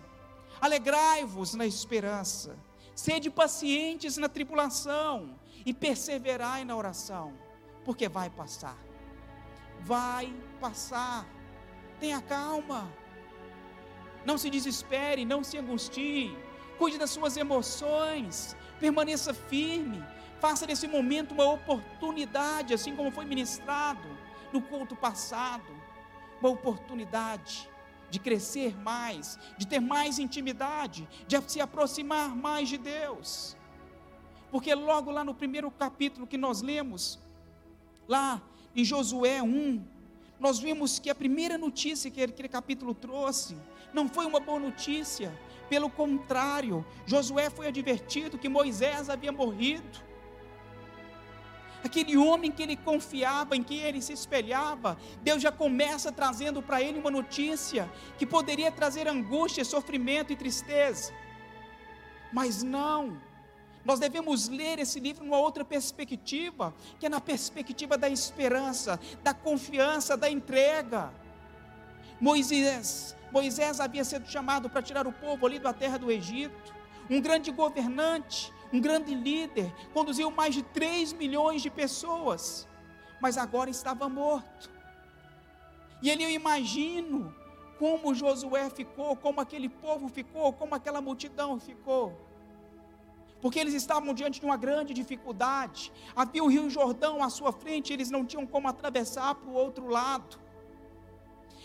alegrai-vos 0.60 1.54
na 1.54 1.64
esperança, 1.64 2.56
sede 2.94 3.30
pacientes 3.30 4.16
na 4.16 4.28
tribulação 4.28 5.38
e 5.64 5.72
perseverai 5.72 6.64
na 6.64 6.76
oração, 6.76 7.32
porque 7.84 8.08
vai 8.08 8.28
passar. 8.28 8.76
Vai 9.80 10.34
passar. 10.60 11.24
Tenha 12.00 12.20
calma. 12.20 12.90
Não 14.24 14.36
se 14.36 14.50
desespere, 14.50 15.24
não 15.24 15.44
se 15.44 15.56
angustie. 15.56 16.36
Cuide 16.76 16.98
das 16.98 17.10
suas 17.10 17.36
emoções. 17.36 18.56
Permaneça 18.80 19.32
firme 19.32 20.04
Faça 20.40 20.66
desse 20.66 20.86
momento 20.86 21.32
uma 21.32 21.50
oportunidade, 21.50 22.74
assim 22.74 22.94
como 22.94 23.10
foi 23.10 23.24
ministrado 23.24 24.08
no 24.52 24.62
culto 24.62 24.94
passado, 24.94 25.72
uma 26.40 26.50
oportunidade 26.50 27.68
de 28.10 28.18
crescer 28.18 28.76
mais, 28.78 29.38
de 29.58 29.66
ter 29.66 29.80
mais 29.80 30.18
intimidade, 30.18 31.08
de 31.26 31.40
se 31.50 31.60
aproximar 31.60 32.34
mais 32.34 32.68
de 32.68 32.78
Deus. 32.78 33.56
Porque 34.50 34.74
logo 34.74 35.10
lá 35.10 35.24
no 35.24 35.34
primeiro 35.34 35.70
capítulo 35.70 36.26
que 36.26 36.38
nós 36.38 36.62
lemos, 36.62 37.18
lá 38.06 38.40
em 38.74 38.84
Josué 38.84 39.42
1, 39.42 39.84
nós 40.40 40.58
vimos 40.58 40.98
que 40.98 41.10
a 41.10 41.14
primeira 41.14 41.58
notícia 41.58 42.10
que 42.10 42.22
aquele 42.22 42.48
capítulo 42.48 42.94
trouxe 42.94 43.56
não 43.92 44.08
foi 44.08 44.24
uma 44.24 44.40
boa 44.40 44.60
notícia, 44.60 45.36
pelo 45.68 45.90
contrário, 45.90 46.84
Josué 47.04 47.50
foi 47.50 47.66
advertido 47.66 48.38
que 48.38 48.48
Moisés 48.48 49.10
havia 49.10 49.32
morrido. 49.32 50.07
Aquele 51.84 52.16
homem 52.16 52.50
que 52.50 52.62
ele 52.62 52.76
confiava, 52.76 53.56
em 53.56 53.62
quem 53.62 53.78
ele 53.78 54.02
se 54.02 54.12
espelhava, 54.12 54.98
Deus 55.22 55.40
já 55.40 55.52
começa 55.52 56.10
trazendo 56.10 56.60
para 56.60 56.82
ele 56.82 56.98
uma 56.98 57.10
notícia 57.10 57.90
que 58.18 58.26
poderia 58.26 58.70
trazer 58.72 59.06
angústia, 59.06 59.64
sofrimento 59.64 60.32
e 60.32 60.36
tristeza. 60.36 61.12
Mas 62.32 62.62
não, 62.62 63.20
nós 63.84 64.00
devemos 64.00 64.48
ler 64.48 64.78
esse 64.80 65.00
livro 65.00 65.24
numa 65.24 65.38
outra 65.38 65.64
perspectiva, 65.64 66.74
que 66.98 67.06
é 67.06 67.08
na 67.08 67.20
perspectiva 67.20 67.96
da 67.96 68.08
esperança, 68.08 68.98
da 69.22 69.32
confiança, 69.32 70.16
da 70.16 70.28
entrega. 70.28 71.12
Moisés, 72.20 73.16
Moisés 73.32 73.80
havia 73.80 74.04
sido 74.04 74.28
chamado 74.28 74.68
para 74.68 74.82
tirar 74.82 75.06
o 75.06 75.12
povo 75.12 75.46
ali 75.46 75.58
da 75.58 75.72
terra 75.72 75.96
do 75.96 76.10
Egito, 76.10 76.74
um 77.08 77.20
grande 77.20 77.50
governante, 77.50 78.52
um 78.72 78.80
grande 78.80 79.14
líder, 79.14 79.72
conduziu 79.92 80.30
mais 80.30 80.54
de 80.54 80.62
3 80.62 81.12
milhões 81.12 81.62
de 81.62 81.70
pessoas, 81.70 82.68
mas 83.20 83.38
agora 83.38 83.70
estava 83.70 84.08
morto. 84.08 84.70
E 86.02 86.10
ele 86.10 86.24
eu 86.24 86.30
imagino 86.30 87.34
como 87.78 88.14
Josué 88.14 88.70
ficou, 88.70 89.16
como 89.16 89.40
aquele 89.40 89.68
povo 89.68 90.08
ficou, 90.08 90.52
como 90.52 90.74
aquela 90.74 91.00
multidão 91.00 91.58
ficou 91.58 92.28
porque 93.40 93.58
eles 93.58 93.74
estavam 93.74 94.12
diante 94.12 94.40
de 94.40 94.46
uma 94.46 94.56
grande 94.56 94.92
dificuldade. 94.92 95.92
Havia 96.14 96.42
o 96.42 96.48
Rio 96.48 96.68
Jordão 96.68 97.22
à 97.22 97.30
sua 97.30 97.52
frente, 97.52 97.92
eles 97.92 98.10
não 98.10 98.24
tinham 98.24 98.46
como 98.46 98.68
atravessar 98.68 99.34
para 99.34 99.48
o 99.48 99.54
outro 99.54 99.86
lado. 99.86 100.38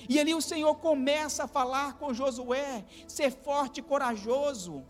E 0.08 0.20
ali 0.20 0.34
o 0.34 0.42
Senhor 0.42 0.76
começa 0.76 1.46
a 1.46 1.48
falar 1.48 1.94
com 1.94 2.14
Josué: 2.14 2.86
ser 3.08 3.32
forte 3.32 3.80
e 3.80 3.84
corajoso. 3.84 4.84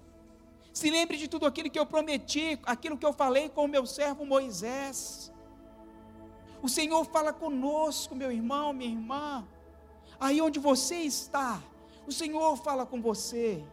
Se 0.73 0.89
lembre 0.89 1.17
de 1.17 1.27
tudo 1.27 1.45
aquilo 1.45 1.69
que 1.69 1.77
eu 1.77 1.85
prometi, 1.85 2.59
aquilo 2.65 2.97
que 2.97 3.05
eu 3.05 3.13
falei 3.13 3.47
com 3.47 3.65
o 3.65 3.67
meu 3.67 3.85
servo 3.85 4.25
Moisés. 4.25 5.31
O 6.63 6.67
Senhor 6.67 7.05
fala 7.05 7.31
conosco, 7.31 8.15
meu 8.15 8.31
irmão, 8.31 8.73
minha 8.73 8.89
irmã. 8.89 9.47
Aí 10.19 10.41
onde 10.41 10.59
você 10.59 10.95
está, 10.95 11.61
o 12.07 12.11
Senhor 12.11 12.57
fala 12.57 12.87
com 12.87 12.99
você. 12.99 13.63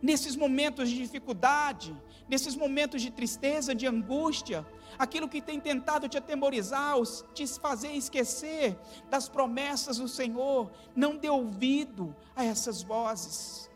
Nesses 0.00 0.36
momentos 0.36 0.88
de 0.88 0.96
dificuldade, 0.96 1.96
nesses 2.28 2.54
momentos 2.54 3.02
de 3.02 3.10
tristeza, 3.10 3.74
de 3.74 3.84
angústia, 3.84 4.64
aquilo 4.96 5.28
que 5.28 5.40
tem 5.40 5.58
tentado 5.58 6.08
te 6.08 6.16
atemorizar, 6.16 6.94
te 7.34 7.44
fazer 7.48 7.90
esquecer 7.92 8.78
das 9.10 9.28
promessas 9.28 9.96
do 9.96 10.06
Senhor, 10.06 10.70
não 10.94 11.16
dê 11.16 11.28
ouvido 11.28 12.14
a 12.36 12.44
essas 12.44 12.80
vozes, 12.80 13.68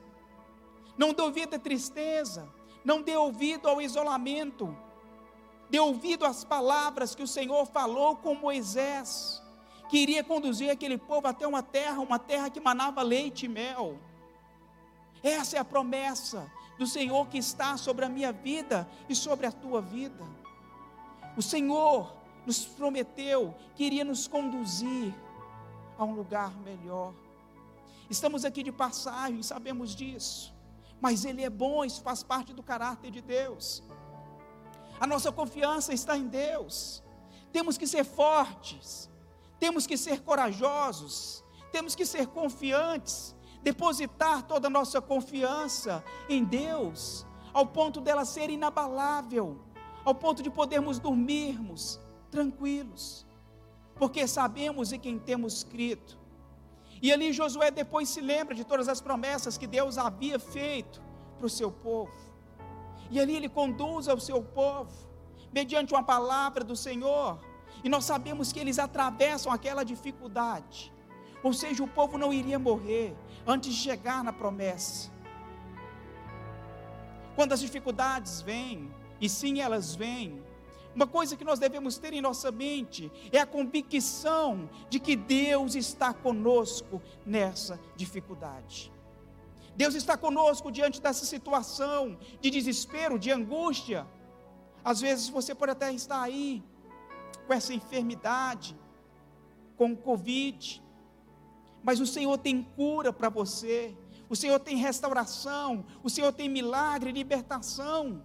não 1.03 1.13
dê 1.13 1.21
ouvido 1.21 1.57
à 1.57 1.59
tristeza, 1.59 2.49
não 2.85 3.03
dê 3.03 3.17
ouvido 3.17 3.69
ao 3.69 3.83
isolamento, 3.83 4.77
dê 5.69 5.81
ouvido 5.81 6.25
às 6.25 6.45
palavras 6.45 7.13
que 7.13 7.25
o 7.25 7.27
Senhor 7.27 7.67
falou 7.67 8.15
com 8.15 8.37
Moisés, 8.37 9.43
que 9.91 9.99
iria 9.99 10.23
conduzir 10.23 10.71
aquele 10.71 10.97
povo 10.97 11.27
até 11.27 11.45
uma 11.45 11.61
terra, 11.61 11.99
uma 11.99 12.21
terra 12.21 12.49
que 12.49 12.61
manava 12.61 13.03
leite 13.03 13.47
e 13.47 13.49
mel. 13.49 13.99
Essa 15.25 15.57
é 15.57 15.59
a 15.59 15.65
promessa 15.65 16.49
do 16.79 16.87
Senhor 16.87 17.27
que 17.27 17.39
está 17.39 17.77
sobre 17.77 18.05
a 18.05 18.09
minha 18.09 18.31
vida 18.31 18.89
e 19.09 19.17
sobre 19.17 19.47
a 19.47 19.51
tua 19.51 19.83
vida. 19.83 20.25
O 21.37 21.43
Senhor 21.43 22.15
nos 22.47 22.65
prometeu 22.65 23.53
que 23.75 23.83
iria 23.83 24.05
nos 24.05 24.29
conduzir 24.29 25.13
a 25.99 26.05
um 26.05 26.15
lugar 26.15 26.57
melhor. 26.59 27.13
Estamos 28.09 28.45
aqui 28.45 28.63
de 28.63 28.71
passagem, 28.71 29.43
sabemos 29.43 29.97
disso, 29.97 30.52
mas 31.03 31.25
Ele 31.25 31.43
é 31.43 31.51
bom, 31.51 31.85
isso 31.85 32.01
faz 32.01 32.23
parte 32.23 32.55
do 32.55 32.63
caráter 32.63 33.11
de 33.11 33.21
Deus. 33.21 33.83
A 35.01 35.07
nossa 35.07 35.33
confiança 35.33 35.93
está 35.93 36.17
em 36.17 36.29
Deus. 36.29 37.03
Temos 37.51 37.77
que 37.77 37.89
ser 37.89 38.05
fortes, 38.05 39.11
temos 39.59 39.85
que 39.85 39.97
ser 39.97 40.21
corajosos, 40.21 41.43
temos 41.73 41.97
que 41.97 42.07
ser 42.07 42.29
confiantes, 42.29 43.35
depositar 43.65 44.45
toda 44.45 44.69
a 44.69 44.71
nossa 44.71 45.01
confiança 45.01 46.05
em 46.29 46.45
Deus, 46.45 47.27
ao 47.53 47.67
ponto 47.67 48.01
dela 48.01 48.25
ser 48.25 48.49
inabalável, 48.49 49.61
ao 50.05 50.15
ponto 50.15 50.41
de 50.41 50.51
podermos 50.51 51.01
dormirmos 51.01 52.01
tranquilos, 52.31 53.27
porque 53.97 54.25
sabemos 54.29 54.93
em 54.93 55.01
quem 55.01 55.19
temos 55.19 55.65
crido. 55.65 56.22
E 57.03 57.13
ali 57.13 57.33
Josué 57.33 57.69
depois 57.73 58.09
se 58.09 58.21
lembra 58.21 58.55
de 58.55 58.65
todas 58.65 58.89
as 58.89 59.01
promessas 59.01 59.59
que 59.59 59.67
Deus 59.67 59.99
havia 59.99 60.39
feito 60.39 61.03
para 61.37 61.47
o 61.47 61.51
seu 61.51 61.71
povo. 61.71 62.13
E 63.11 63.19
ali 63.19 63.35
ele 63.35 63.49
conduz 63.49 64.09
ao 64.09 64.21
seu 64.21 64.41
povo, 64.41 64.93
mediante 65.53 65.93
uma 65.93 66.05
palavra 66.05 66.63
do 66.63 66.77
Senhor. 66.77 67.41
E 67.83 67.89
nós 67.89 68.05
sabemos 68.05 68.53
que 68.53 68.61
eles 68.61 68.79
atravessam 68.79 69.53
aquela 69.53 69.83
dificuldade. 69.85 70.93
Ou 71.43 71.53
seja, 71.53 71.83
o 71.83 71.89
povo 71.89 72.17
não 72.17 72.33
iria 72.33 72.59
morrer, 72.59 73.17
antes 73.45 73.75
de 73.75 73.81
chegar 73.81 74.23
na 74.23 74.33
promessa. 74.33 75.11
Quando 77.35 77.53
as 77.53 77.61
dificuldades 77.61 78.41
vêm, 78.43 78.89
e 79.21 79.29
sim 79.29 79.61
elas 79.61 79.97
vêm, 79.97 80.41
uma 80.95 81.07
coisa 81.07 81.37
que 81.37 81.45
nós 81.45 81.59
devemos 81.59 81.99
ter 81.99 82.13
em 82.13 82.21
nossa 82.21 82.51
mente 82.51 83.11
é 83.33 83.39
a 83.39 83.47
convicção 83.47 84.69
de 84.91 85.01
que 85.01 85.17
Deus 85.17 85.75
está 85.75 86.13
conosco 86.13 87.01
nessa 87.25 87.81
dificuldade. 87.97 88.93
Deus 89.75 89.95
está 89.95 90.17
conosco 90.17 90.71
diante 90.71 91.01
dessa 91.01 91.25
situação 91.25 92.19
de 92.41 92.51
desespero, 92.51 93.19
de 93.19 93.31
angústia. 93.31 94.07
Às 94.85 95.01
vezes 95.01 95.29
você 95.29 95.55
pode 95.55 95.73
até 95.73 95.91
estar 95.93 96.21
aí 96.21 96.63
com 97.47 97.55
essa 97.55 97.73
enfermidade, 97.73 98.79
com 99.77 99.93
o 99.93 99.97
Covid, 99.97 100.83
mas 101.83 102.01
o 102.01 102.07
Senhor 102.07 102.37
tem 102.37 102.63
cura 102.63 103.13
para 103.13 103.31
você, 103.31 103.97
o 104.29 104.37
Senhor 104.37 104.61
tem 104.61 104.77
restauração, 104.77 105.85
o 106.03 106.11
Senhor 106.11 106.33
tem 106.33 106.49
milagre, 106.49 107.13
libertação, 107.13 108.23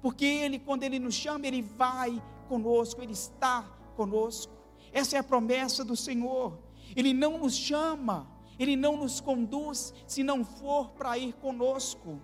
porque 0.00 0.24
Ele, 0.24 0.58
quando 0.58 0.82
Ele 0.82 0.98
nos 0.98 1.14
chama, 1.14 1.46
Ele 1.46 1.62
vai 1.62 2.22
conosco, 2.48 3.02
Ele 3.02 3.12
está 3.12 3.62
conosco. 3.96 4.52
Essa 4.92 5.16
é 5.16 5.18
a 5.18 5.24
promessa 5.24 5.84
do 5.84 5.96
Senhor. 5.96 6.58
Ele 6.94 7.12
não 7.12 7.38
nos 7.38 7.54
chama, 7.54 8.26
Ele 8.58 8.76
não 8.76 8.96
nos 8.96 9.20
conduz 9.20 9.92
se 10.06 10.22
não 10.22 10.44
for 10.44 10.90
para 10.90 11.18
ir 11.18 11.32
conosco. 11.34 12.20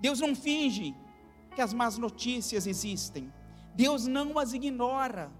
Deus 0.00 0.20
não 0.20 0.34
finge 0.34 0.94
que 1.54 1.60
as 1.60 1.72
más 1.72 1.96
notícias 1.96 2.66
existem, 2.66 3.32
Deus 3.74 4.06
não 4.06 4.38
as 4.38 4.52
ignora. 4.52 5.32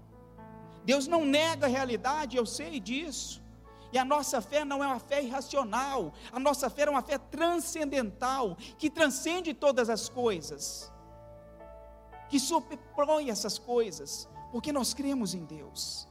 Deus 0.83 1.05
não 1.05 1.25
nega 1.25 1.65
a 1.65 1.69
realidade, 1.69 2.37
eu 2.37 2.45
sei 2.45 2.79
disso. 2.79 3.43
E 3.91 3.97
a 3.97 4.05
nossa 4.05 4.41
fé 4.41 4.65
não 4.65 4.83
é 4.83 4.87
uma 4.87 4.99
fé 4.99 5.23
irracional, 5.23 6.13
a 6.31 6.39
nossa 6.39 6.69
fé 6.69 6.83
é 6.83 6.89
uma 6.89 7.01
fé 7.01 7.17
transcendental, 7.17 8.57
que 8.77 8.89
transcende 8.89 9.53
todas 9.53 9.89
as 9.89 10.09
coisas, 10.09 10.91
que 12.29 12.39
sobrepõe 12.39 13.29
essas 13.29 13.57
coisas, 13.57 14.27
porque 14.51 14.71
nós 14.71 14.93
cremos 14.93 15.33
em 15.33 15.45
Deus. 15.45 16.07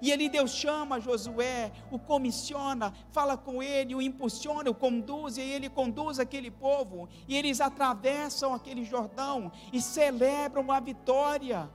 E 0.00 0.12
ali 0.12 0.28
Deus 0.28 0.52
chama 0.52 1.00
Josué, 1.00 1.72
o 1.90 1.98
comissiona, 1.98 2.92
fala 3.10 3.36
com 3.36 3.62
ele, 3.62 3.94
o 3.94 4.02
impulsiona, 4.02 4.68
o 4.68 4.74
conduz, 4.74 5.36
e 5.36 5.40
ele 5.40 5.68
conduz 5.68 6.18
aquele 6.18 6.50
povo, 6.50 7.08
e 7.28 7.36
eles 7.36 7.60
atravessam 7.60 8.52
aquele 8.52 8.84
Jordão 8.84 9.52
e 9.72 9.80
celebram 9.80 10.70
a 10.72 10.80
vitória 10.80 11.70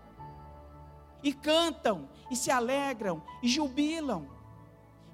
e 1.24 1.34
cantam, 1.34 2.10
e 2.30 2.36
se 2.36 2.52
alegram, 2.52 3.22
e 3.42 3.48
jubilam. 3.48 4.28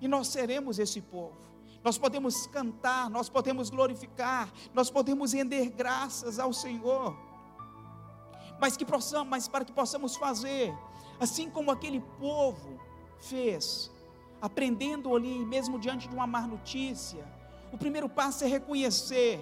E 0.05 0.07
nós 0.07 0.27
seremos 0.27 0.77
esse 0.77 1.01
povo. 1.01 1.35
Nós 1.83 1.97
podemos 1.97 2.45
cantar, 2.47 3.09
nós 3.09 3.27
podemos 3.27 3.71
glorificar, 3.71 4.47
nós 4.71 4.91
podemos 4.91 5.33
render 5.33 5.69
graças 5.71 6.37
ao 6.37 6.53
Senhor. 6.53 7.17
Mas 8.61 8.77
que 8.77 8.85
possamos, 8.85 9.27
mas 9.27 9.47
para 9.47 9.65
que 9.65 9.73
possamos 9.73 10.15
fazer, 10.15 10.71
assim 11.19 11.49
como 11.49 11.71
aquele 11.71 12.01
povo 12.19 12.79
fez, 13.19 13.91
aprendendo 14.39 15.15
ali, 15.15 15.43
mesmo 15.43 15.79
diante 15.79 16.07
de 16.07 16.13
uma 16.13 16.27
má 16.27 16.41
notícia, 16.41 17.25
o 17.73 17.77
primeiro 17.77 18.07
passo 18.07 18.43
é 18.43 18.47
reconhecer 18.47 19.39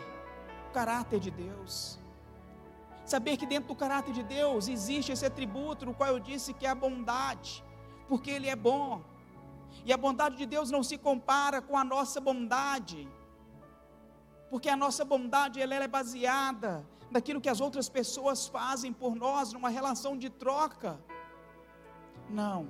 o 0.70 0.74
caráter 0.74 1.20
de 1.20 1.30
Deus 1.30 2.00
Saber 3.06 3.36
que 3.36 3.46
dentro 3.46 3.68
do 3.68 3.76
caráter 3.76 4.14
de 4.14 4.24
Deus 4.24 4.68
existe 4.70 5.12
esse 5.12 5.26
atributo 5.26 5.86
no 5.86 5.94
qual 5.94 6.10
eu 6.10 6.20
disse 6.20 6.54
que 6.54 6.66
é 6.66 6.70
a 6.70 6.76
bondade, 6.76 7.64
porque 8.08 8.32
Ele 8.32 8.48
é 8.48 8.56
bom. 8.56 9.02
E 9.86 9.92
a 9.92 9.98
bondade 9.98 10.38
de 10.38 10.46
Deus 10.46 10.72
não 10.72 10.82
se 10.82 10.98
compara 10.98 11.62
com 11.62 11.78
a 11.78 11.84
nossa 11.84 12.22
bondade, 12.22 13.08
porque 14.50 14.70
a 14.70 14.78
nossa 14.78 15.04
bondade 15.04 15.62
ela 15.62 15.76
é 15.76 15.88
baseada 15.88 16.86
naquilo 17.12 17.42
que 17.42 17.50
as 17.50 17.60
outras 17.60 17.90
pessoas 17.90 18.48
fazem 18.48 18.94
por 18.94 19.16
nós, 19.16 19.52
numa 19.54 19.70
relação 19.70 20.18
de 20.18 20.30
troca. 20.30 21.00
Não. 22.30 22.68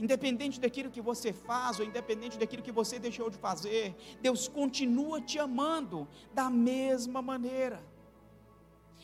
Independente 0.00 0.60
daquilo 0.60 0.90
que 0.90 1.00
você 1.00 1.32
faz, 1.32 1.78
ou 1.78 1.86
independente 1.86 2.38
daquilo 2.38 2.62
que 2.62 2.72
você 2.72 2.98
deixou 2.98 3.30
de 3.30 3.38
fazer, 3.38 3.94
Deus 4.20 4.48
continua 4.48 5.20
te 5.20 5.38
amando 5.38 6.08
da 6.34 6.50
mesma 6.50 7.22
maneira. 7.22 7.80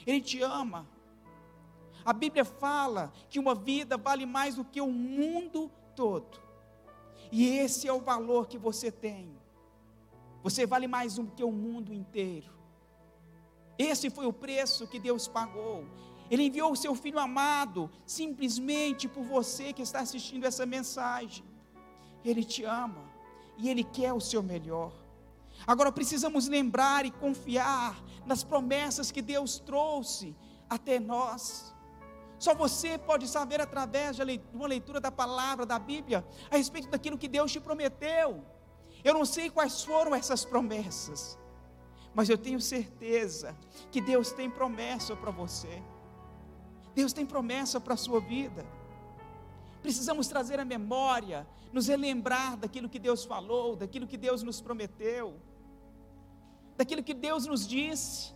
Ele 0.06 0.20
te 0.20 0.42
ama. 0.42 0.86
A 2.04 2.12
Bíblia 2.12 2.44
fala 2.44 3.12
que 3.28 3.38
uma 3.38 3.54
vida 3.54 3.96
vale 3.96 4.26
mais 4.26 4.56
do 4.56 4.64
que 4.64 4.80
o 4.80 4.90
mundo 4.90 5.70
todo. 5.94 6.49
E 7.30 7.46
esse 7.46 7.86
é 7.86 7.92
o 7.92 8.00
valor 8.00 8.48
que 8.48 8.58
você 8.58 8.90
tem. 8.90 9.38
Você 10.42 10.66
vale 10.66 10.86
mais 10.86 11.16
do 11.16 11.26
que 11.26 11.44
o 11.44 11.52
mundo 11.52 11.92
inteiro. 11.92 12.50
Esse 13.78 14.10
foi 14.10 14.26
o 14.26 14.32
preço 14.32 14.86
que 14.86 14.98
Deus 14.98 15.28
pagou. 15.28 15.86
Ele 16.30 16.44
enviou 16.44 16.72
o 16.72 16.76
seu 16.76 16.94
filho 16.94 17.18
amado 17.18 17.90
simplesmente 18.06 19.08
por 19.08 19.24
você 19.24 19.72
que 19.72 19.82
está 19.82 20.00
assistindo 20.00 20.44
essa 20.44 20.64
mensagem. 20.64 21.44
Ele 22.24 22.44
te 22.44 22.64
ama 22.64 23.04
e 23.58 23.68
ele 23.68 23.84
quer 23.84 24.12
o 24.12 24.20
seu 24.20 24.42
melhor. 24.42 24.92
Agora 25.66 25.92
precisamos 25.92 26.48
lembrar 26.48 27.04
e 27.04 27.10
confiar 27.10 28.02
nas 28.24 28.42
promessas 28.42 29.10
que 29.10 29.20
Deus 29.20 29.58
trouxe 29.58 30.34
até 30.68 30.98
nós. 30.98 31.74
Só 32.40 32.54
você 32.54 32.96
pode 32.96 33.28
saber 33.28 33.60
através 33.60 34.16
de 34.16 34.22
uma 34.54 34.66
leitura 34.66 34.98
da 34.98 35.12
palavra 35.12 35.66
da 35.66 35.78
Bíblia 35.78 36.24
a 36.50 36.56
respeito 36.56 36.88
daquilo 36.88 37.18
que 37.18 37.28
Deus 37.28 37.52
te 37.52 37.60
prometeu. 37.60 38.42
Eu 39.04 39.12
não 39.12 39.26
sei 39.26 39.50
quais 39.50 39.84
foram 39.84 40.14
essas 40.14 40.42
promessas, 40.42 41.38
mas 42.14 42.30
eu 42.30 42.38
tenho 42.38 42.58
certeza 42.58 43.54
que 43.90 44.00
Deus 44.00 44.32
tem 44.32 44.48
promessa 44.48 45.14
para 45.14 45.30
você. 45.30 45.82
Deus 46.94 47.12
tem 47.12 47.26
promessa 47.26 47.78
para 47.78 47.92
a 47.92 47.98
sua 47.98 48.20
vida. 48.20 48.64
Precisamos 49.82 50.26
trazer 50.26 50.58
a 50.58 50.64
memória, 50.64 51.46
nos 51.70 51.88
relembrar 51.88 52.56
daquilo 52.56 52.88
que 52.88 52.98
Deus 52.98 53.22
falou, 53.22 53.76
daquilo 53.76 54.06
que 54.06 54.16
Deus 54.16 54.42
nos 54.42 54.62
prometeu, 54.62 55.38
daquilo 56.74 57.02
que 57.02 57.12
Deus 57.12 57.44
nos 57.44 57.68
disse, 57.68 58.34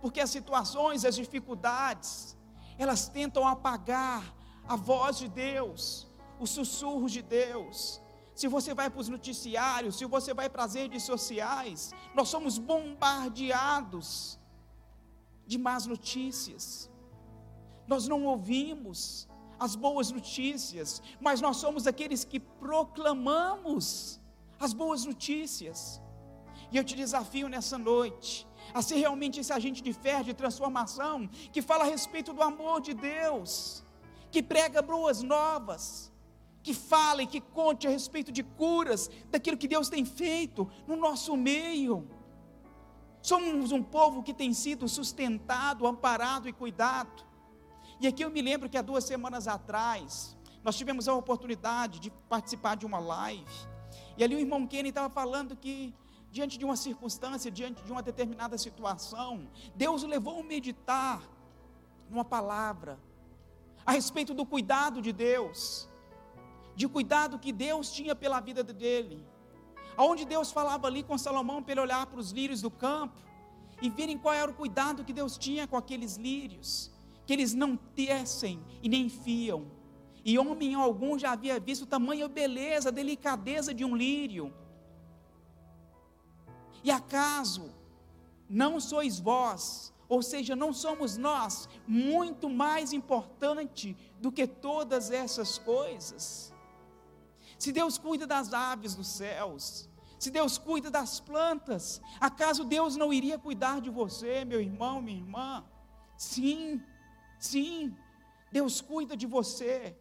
porque 0.00 0.20
as 0.20 0.30
situações, 0.30 1.04
as 1.04 1.16
dificuldades, 1.16 2.36
elas 2.78 3.08
tentam 3.08 3.46
apagar 3.46 4.34
a 4.66 4.76
voz 4.76 5.18
de 5.18 5.28
Deus, 5.28 6.06
os 6.40 6.50
sussurros 6.50 7.12
de 7.12 7.22
Deus. 7.22 8.00
Se 8.34 8.48
você 8.48 8.74
vai 8.74 8.90
para 8.90 9.00
os 9.00 9.08
noticiários, 9.08 9.96
se 9.96 10.04
você 10.06 10.34
vai 10.34 10.48
para 10.50 10.64
as 10.64 10.74
redes 10.74 11.02
sociais, 11.04 11.92
nós 12.14 12.28
somos 12.28 12.58
bombardeados 12.58 14.38
de 15.46 15.58
más 15.58 15.86
notícias. 15.86 16.90
Nós 17.86 18.08
não 18.08 18.24
ouvimos 18.24 19.28
as 19.58 19.76
boas 19.76 20.10
notícias, 20.10 21.02
mas 21.20 21.40
nós 21.40 21.58
somos 21.58 21.86
aqueles 21.86 22.24
que 22.24 22.40
proclamamos 22.40 24.20
as 24.58 24.72
boas 24.72 25.04
notícias. 25.04 26.02
E 26.72 26.76
eu 26.76 26.82
te 26.82 26.96
desafio 26.96 27.48
nessa 27.48 27.78
noite 27.78 28.46
a 28.72 28.80
ser 28.80 28.96
realmente 28.96 29.40
esse 29.40 29.52
agente 29.52 29.82
de 29.82 29.92
fé, 29.92 30.22
de 30.22 30.32
transformação, 30.32 31.28
que 31.52 31.60
fala 31.60 31.84
a 31.84 31.88
respeito 31.88 32.32
do 32.32 32.42
amor 32.42 32.80
de 32.80 32.94
Deus, 32.94 33.84
que 34.30 34.42
prega 34.42 34.80
boas 34.80 35.22
novas, 35.22 36.12
que 36.62 36.72
fala 36.72 37.22
e 37.22 37.26
que 37.26 37.40
conte 37.40 37.86
a 37.86 37.90
respeito 37.90 38.32
de 38.32 38.42
curas, 38.42 39.10
daquilo 39.30 39.56
que 39.56 39.68
Deus 39.68 39.88
tem 39.88 40.04
feito 40.04 40.70
no 40.86 40.96
nosso 40.96 41.36
meio. 41.36 42.08
Somos 43.20 43.72
um 43.72 43.82
povo 43.82 44.22
que 44.22 44.32
tem 44.32 44.52
sido 44.54 44.88
sustentado, 44.88 45.86
amparado 45.86 46.48
e 46.48 46.52
cuidado. 46.52 47.24
E 48.00 48.06
aqui 48.06 48.24
eu 48.24 48.30
me 48.30 48.42
lembro 48.42 48.68
que 48.68 48.76
há 48.76 48.82
duas 48.82 49.04
semanas 49.04 49.46
atrás, 49.46 50.36
nós 50.62 50.76
tivemos 50.76 51.06
a 51.06 51.14
oportunidade 51.14 52.00
de 52.00 52.10
participar 52.10 52.76
de 52.76 52.86
uma 52.86 52.98
live. 52.98 53.44
E 54.16 54.24
ali 54.24 54.34
o 54.34 54.38
irmão 54.38 54.66
Kenny 54.66 54.88
estava 54.88 55.08
falando 55.08 55.54
que 55.54 55.94
diante 56.34 56.58
de 56.58 56.64
uma 56.64 56.74
circunstância, 56.74 57.48
diante 57.48 57.80
de 57.84 57.92
uma 57.92 58.02
determinada 58.02 58.58
situação, 58.58 59.48
Deus 59.76 60.02
o 60.02 60.08
levou 60.14 60.40
a 60.40 60.42
meditar 60.42 61.22
numa 62.10 62.24
palavra 62.24 62.98
a 63.86 63.92
respeito 63.92 64.34
do 64.34 64.44
cuidado 64.44 65.00
de 65.00 65.12
Deus, 65.12 65.88
de 66.74 66.88
cuidado 66.88 67.38
que 67.38 67.52
Deus 67.52 67.92
tinha 67.92 68.16
pela 68.16 68.40
vida 68.40 68.64
dele. 68.64 69.24
Aonde 69.96 70.24
Deus 70.24 70.50
falava 70.50 70.88
ali 70.88 71.04
com 71.04 71.16
Salomão 71.16 71.62
para 71.62 71.72
ele 71.74 71.82
olhar 71.82 72.04
para 72.06 72.18
os 72.18 72.32
lírios 72.32 72.60
do 72.60 72.70
campo 72.70 73.20
e 73.80 73.88
verem 73.88 74.18
qual 74.18 74.34
era 74.34 74.50
o 74.50 74.54
cuidado 74.54 75.04
que 75.04 75.12
Deus 75.12 75.38
tinha 75.38 75.68
com 75.68 75.76
aqueles 75.76 76.16
lírios, 76.16 76.90
que 77.24 77.32
eles 77.32 77.54
não 77.54 77.76
tecem 77.76 78.60
e 78.82 78.88
nem 78.88 79.08
fiam. 79.08 79.70
E 80.24 80.36
homem 80.36 80.74
algum 80.74 81.16
já 81.16 81.30
havia 81.30 81.60
visto 81.60 81.86
tamanha 81.86 82.26
beleza, 82.26 82.90
delicadeza 82.90 83.72
de 83.72 83.84
um 83.84 83.94
lírio. 83.94 84.52
E 86.84 86.90
acaso 86.90 87.74
não 88.48 88.78
sois 88.78 89.18
vós, 89.18 89.92
ou 90.06 90.22
seja, 90.22 90.54
não 90.54 90.70
somos 90.72 91.16
nós, 91.16 91.66
muito 91.86 92.50
mais 92.50 92.92
importante 92.92 93.96
do 94.20 94.30
que 94.30 94.46
todas 94.46 95.10
essas 95.10 95.56
coisas? 95.56 96.52
Se 97.58 97.72
Deus 97.72 97.96
cuida 97.96 98.26
das 98.26 98.52
aves 98.52 98.94
dos 98.94 99.08
céus, 99.08 99.88
se 100.18 100.30
Deus 100.30 100.58
cuida 100.58 100.90
das 100.90 101.20
plantas, 101.20 102.02
acaso 102.20 102.64
Deus 102.64 102.96
não 102.96 103.12
iria 103.12 103.38
cuidar 103.38 103.80
de 103.80 103.88
você, 103.88 104.44
meu 104.44 104.60
irmão, 104.60 105.00
minha 105.00 105.18
irmã? 105.18 105.64
Sim, 106.18 106.82
sim, 107.38 107.96
Deus 108.52 108.82
cuida 108.82 109.16
de 109.16 109.26
você. 109.26 109.96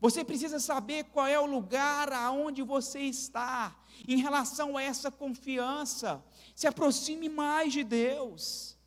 Você 0.00 0.24
precisa 0.24 0.58
saber 0.58 1.04
qual 1.04 1.26
é 1.26 1.38
o 1.38 1.44
lugar 1.44 2.10
aonde 2.12 2.62
você 2.62 3.00
está 3.00 3.76
em 4.08 4.16
relação 4.16 4.76
a 4.76 4.82
essa 4.82 5.10
confiança. 5.10 6.24
Se 6.56 6.66
aproxime 6.66 7.28
mais 7.28 7.72
de 7.72 7.84
Deus. 7.84 8.78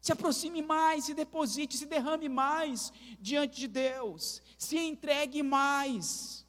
Se 0.00 0.10
aproxime 0.10 0.62
mais, 0.62 1.04
se 1.04 1.14
deposite, 1.14 1.76
se 1.76 1.86
derrame 1.86 2.28
mais 2.28 2.92
diante 3.20 3.60
de 3.60 3.68
Deus. 3.68 4.42
Se 4.58 4.76
entregue 4.78 5.42
mais. 5.42 6.44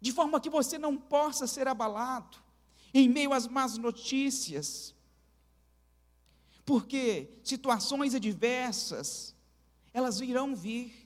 De 0.00 0.12
forma 0.12 0.40
que 0.40 0.50
você 0.50 0.78
não 0.78 0.96
possa 0.96 1.46
ser 1.48 1.66
abalado 1.66 2.38
em 2.94 3.08
meio 3.08 3.32
às 3.32 3.48
más 3.48 3.76
notícias. 3.76 4.94
Porque 6.64 7.40
situações 7.42 8.14
adversas, 8.14 9.34
elas 9.92 10.20
virão 10.20 10.54
vir. 10.54 11.01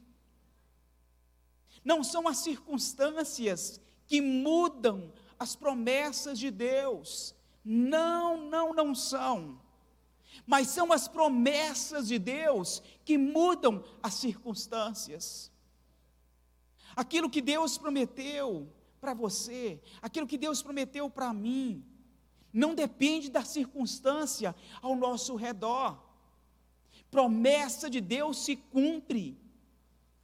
Não 1.87 2.03
são 2.03 2.27
as 2.27 2.39
circunstâncias 2.39 3.81
que 4.09 4.21
mudam 4.21 5.13
as 5.39 5.55
promessas 5.55 6.37
de 6.37 6.51
Deus. 6.51 7.33
Não, 7.65 8.37
não, 8.51 8.75
não 8.75 8.93
são. 8.93 9.61
Mas 10.45 10.67
são 10.67 10.93
as 10.93 11.07
promessas 11.07 12.09
de 12.09 12.19
Deus 12.19 12.83
que 13.05 13.17
mudam 13.17 13.85
as 14.03 14.15
circunstâncias. 14.15 15.53
Aquilo 16.97 17.31
que 17.31 17.41
Deus 17.41 17.79
prometeu 17.79 18.69
para 19.01 19.15
você, 19.15 19.81
aquilo 20.03 20.27
que 20.27 20.37
Deus 20.37 20.61
prometeu 20.61 21.09
para 21.09 21.33
mim, 21.33 21.85
não 22.53 22.75
depende 22.75 23.31
da 23.31 23.45
circunstância 23.45 24.57
ao 24.83 24.97
nosso 24.97 25.37
redor. 25.37 26.03
Promessa 27.13 27.89
de 27.89 28.01
Deus 28.01 28.39
se 28.39 28.57
cumpre, 28.57 29.39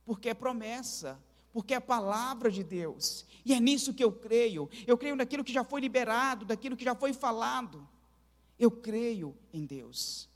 porque 0.05 0.29
é 0.29 0.35
promessa 0.35 1.23
porque 1.53 1.75
é 1.75 1.77
a 1.77 1.81
palavra 1.81 2.51
de 2.51 2.65
Deus, 2.65 3.27
e 3.45 3.53
é 3.53 3.61
nisso 3.61 3.93
que 3.93 4.03
eu 4.03 4.13
creio. 4.13 4.69
Eu 4.87 4.97
creio 4.97 5.17
naquilo 5.17 5.45
que 5.45 5.53
já 5.53 5.65
foi 5.65 5.81
liberado, 5.81 6.45
daquilo 6.45 6.77
que 6.77 6.85
já 6.85 6.95
foi 6.95 7.13
falado. 7.13 7.87
Eu 8.59 8.71
creio 8.71 9.37
em 9.53 9.65
Deus. 9.65 10.29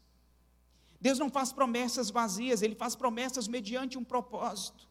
Deus 1.01 1.19
não 1.19 1.31
faz 1.31 1.53
promessas 1.53 2.11
vazias, 2.11 2.63
ele 2.63 2.75
faz 2.75 2.97
promessas 2.97 3.47
mediante 3.47 3.97
um 3.97 4.05
propósito. 4.05 4.89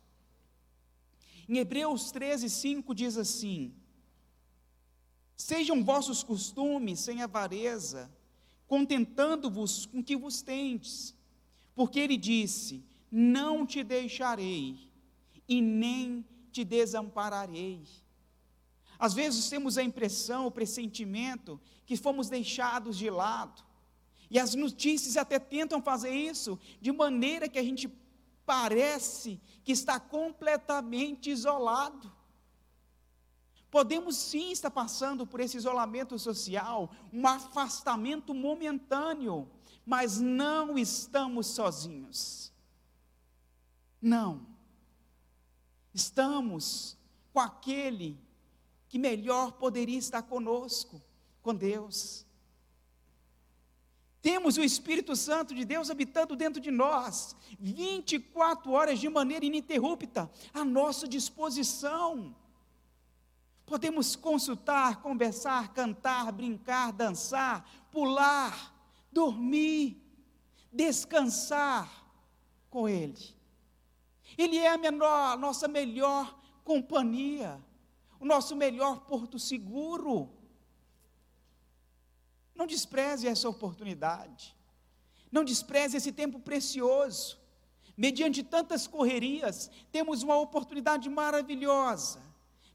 Em 1.47 1.57
Hebreus 1.57 2.11
13, 2.11 2.49
5 2.49 2.95
diz 2.95 3.17
assim: 3.17 3.73
Sejam 5.35 5.83
vossos 5.83 6.23
costumes 6.23 7.01
sem 7.01 7.21
avareza, 7.21 8.09
contentando-vos 8.67 9.85
com 9.85 10.01
que 10.01 10.15
vos 10.15 10.41
tendes, 10.41 11.13
porque 11.75 11.99
ele 11.99 12.17
disse: 12.17 12.83
Não 13.11 13.65
te 13.65 13.83
deixarei 13.83 14.89
e 15.47 15.61
nem 15.61 16.25
te 16.51 16.63
desampararei. 16.63 17.83
Às 18.97 19.13
vezes 19.13 19.49
temos 19.49 19.77
a 19.77 19.83
impressão, 19.83 20.47
o 20.47 20.51
pressentimento 20.51 21.59
que 21.85 21.97
fomos 21.97 22.29
deixados 22.29 22.97
de 22.97 23.09
lado. 23.09 23.63
E 24.29 24.39
as 24.39 24.55
notícias 24.55 25.17
até 25.17 25.37
tentam 25.37 25.81
fazer 25.81 26.11
isso 26.11 26.59
de 26.81 26.91
maneira 26.91 27.47
que 27.47 27.59
a 27.59 27.63
gente 27.63 27.91
parece 28.45 29.39
que 29.63 29.71
está 29.71 29.99
completamente 29.99 31.29
isolado. 31.29 32.11
Podemos 33.69 34.15
sim 34.15 34.51
estar 34.51 34.71
passando 34.71 35.27
por 35.27 35.41
esse 35.41 35.57
isolamento 35.57 36.17
social, 36.17 36.89
um 37.11 37.27
afastamento 37.27 38.33
momentâneo, 38.33 39.49
mas 39.85 40.19
não 40.21 40.77
estamos 40.77 41.47
sozinhos. 41.47 42.53
Não. 44.01 44.54
Estamos 45.95 46.97
com 47.31 47.39
aquele 47.39 48.19
que 48.89 48.99
melhor 48.99 49.53
poderia 49.53 49.97
estar 49.97 50.23
conosco, 50.23 51.01
com 51.41 51.55
Deus. 51.55 52.25
Temos 54.21 54.57
o 54.57 54.63
Espírito 54.63 55.15
Santo 55.15 55.55
de 55.55 55.63
Deus 55.63 55.89
habitando 55.89 56.35
dentro 56.35 56.59
de 56.61 56.69
nós, 56.69 57.33
24 57.57 58.71
horas 58.73 58.99
de 58.99 59.07
maneira 59.07 59.45
ininterrupta, 59.45 60.29
à 60.53 60.65
nossa 60.65 61.07
disposição. 61.07 62.35
Podemos 63.65 64.17
consultar, 64.17 65.01
conversar, 65.01 65.73
cantar, 65.73 66.29
brincar, 66.33 66.91
dançar, 66.91 67.65
pular, 67.89 68.75
dormir, 69.13 70.03
descansar 70.73 71.89
com 72.69 72.89
Ele. 72.89 73.34
Ele 74.37 74.57
é 74.57 74.69
a 74.69 74.77
menor, 74.77 75.37
nossa 75.37 75.67
melhor 75.67 76.37
companhia, 76.63 77.61
o 78.19 78.25
nosso 78.25 78.55
melhor 78.55 79.01
porto 79.01 79.39
seguro. 79.39 80.29
Não 82.53 82.67
despreze 82.67 83.27
essa 83.27 83.47
oportunidade. 83.47 84.55
Não 85.31 85.43
despreze 85.43 85.97
esse 85.97 86.11
tempo 86.11 86.39
precioso. 86.39 87.37
Mediante 87.97 88.43
tantas 88.43 88.87
correrias, 88.87 89.71
temos 89.91 90.21
uma 90.21 90.37
oportunidade 90.37 91.09
maravilhosa 91.09 92.21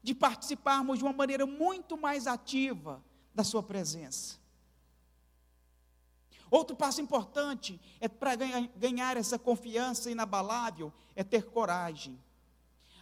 de 0.01 0.15
participarmos 0.15 0.97
de 0.97 1.03
uma 1.03 1.13
maneira 1.13 1.45
muito 1.45 1.95
mais 1.95 2.25
ativa 2.25 3.03
da 3.33 3.43
Sua 3.43 3.61
presença. 3.61 4.40
Outro 6.51 6.75
passo 6.75 6.99
importante 6.99 7.79
é 8.01 8.09
para 8.09 8.35
ganhar 8.35 9.15
essa 9.15 9.39
confiança 9.39 10.11
inabalável 10.11 10.91
é 11.15 11.23
ter 11.23 11.45
coragem. 11.45 12.19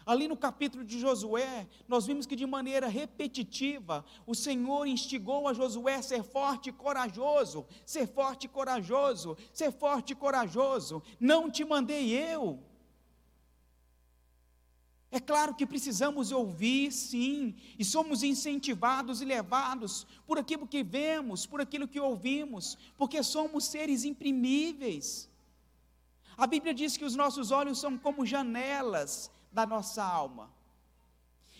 Ali 0.05 0.27
no 0.27 0.37
capítulo 0.37 0.83
de 0.83 0.99
Josué, 0.99 1.67
nós 1.87 2.05
vimos 2.05 2.27
que 2.27 2.35
de 2.35 2.45
maneira 2.45 2.87
repetitiva, 2.87 4.05
o 4.25 4.35
Senhor 4.35 4.85
instigou 4.87 5.47
a 5.47 5.53
Josué 5.53 5.95
a 5.95 6.01
ser 6.03 6.23
forte 6.23 6.69
e 6.69 6.73
corajoso, 6.73 7.65
ser 7.85 8.07
forte 8.07 8.45
e 8.45 8.47
corajoso, 8.47 9.35
ser 9.51 9.71
forte 9.71 10.13
e 10.13 10.15
corajoso. 10.15 11.01
Não 11.19 11.49
te 11.49 11.65
mandei 11.65 12.11
eu. 12.11 12.59
É 15.11 15.19
claro 15.19 15.55
que 15.55 15.65
precisamos 15.65 16.31
ouvir, 16.31 16.91
sim, 16.91 17.55
e 17.79 17.83
somos 17.83 18.21
incentivados 18.21 19.21
e 19.21 19.25
levados 19.25 20.05
por 20.27 20.37
aquilo 20.37 20.67
que 20.67 20.83
vemos, 20.83 21.47
por 21.47 21.59
aquilo 21.59 21.87
que 21.87 21.99
ouvimos, 21.99 22.77
porque 22.95 23.23
somos 23.23 23.65
seres 23.65 24.03
imprimíveis. 24.03 25.27
A 26.37 26.45
Bíblia 26.45 26.75
diz 26.75 26.95
que 26.95 27.03
os 27.03 27.15
nossos 27.15 27.49
olhos 27.49 27.79
são 27.79 27.97
como 27.97 28.25
janelas 28.25 29.31
da 29.51 29.65
nossa 29.65 30.03
alma. 30.03 30.51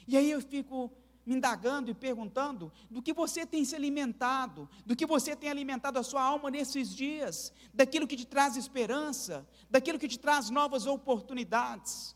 E 0.07 0.15
aí 0.15 0.29
eu 0.29 0.41
fico 0.41 0.91
me 1.25 1.35
indagando 1.35 1.89
e 1.89 1.93
perguntando 1.93 2.71
do 2.89 3.01
que 3.01 3.13
você 3.13 3.47
tem 3.47 3.65
se 3.65 3.75
alimentado, 3.75 4.69
do 4.85 4.95
que 4.95 5.07
você 5.07 5.35
tem 5.35 5.49
alimentado 5.49 5.97
a 5.97 6.03
sua 6.03 6.21
alma 6.21 6.51
nesses 6.51 6.95
dias, 6.95 7.51
daquilo 7.73 8.07
que 8.07 8.15
te 8.15 8.25
traz 8.25 8.55
esperança, 8.55 9.47
daquilo 9.69 9.99
que 9.99 10.07
te 10.07 10.19
traz 10.19 10.51
novas 10.51 10.85
oportunidades. 10.85 12.15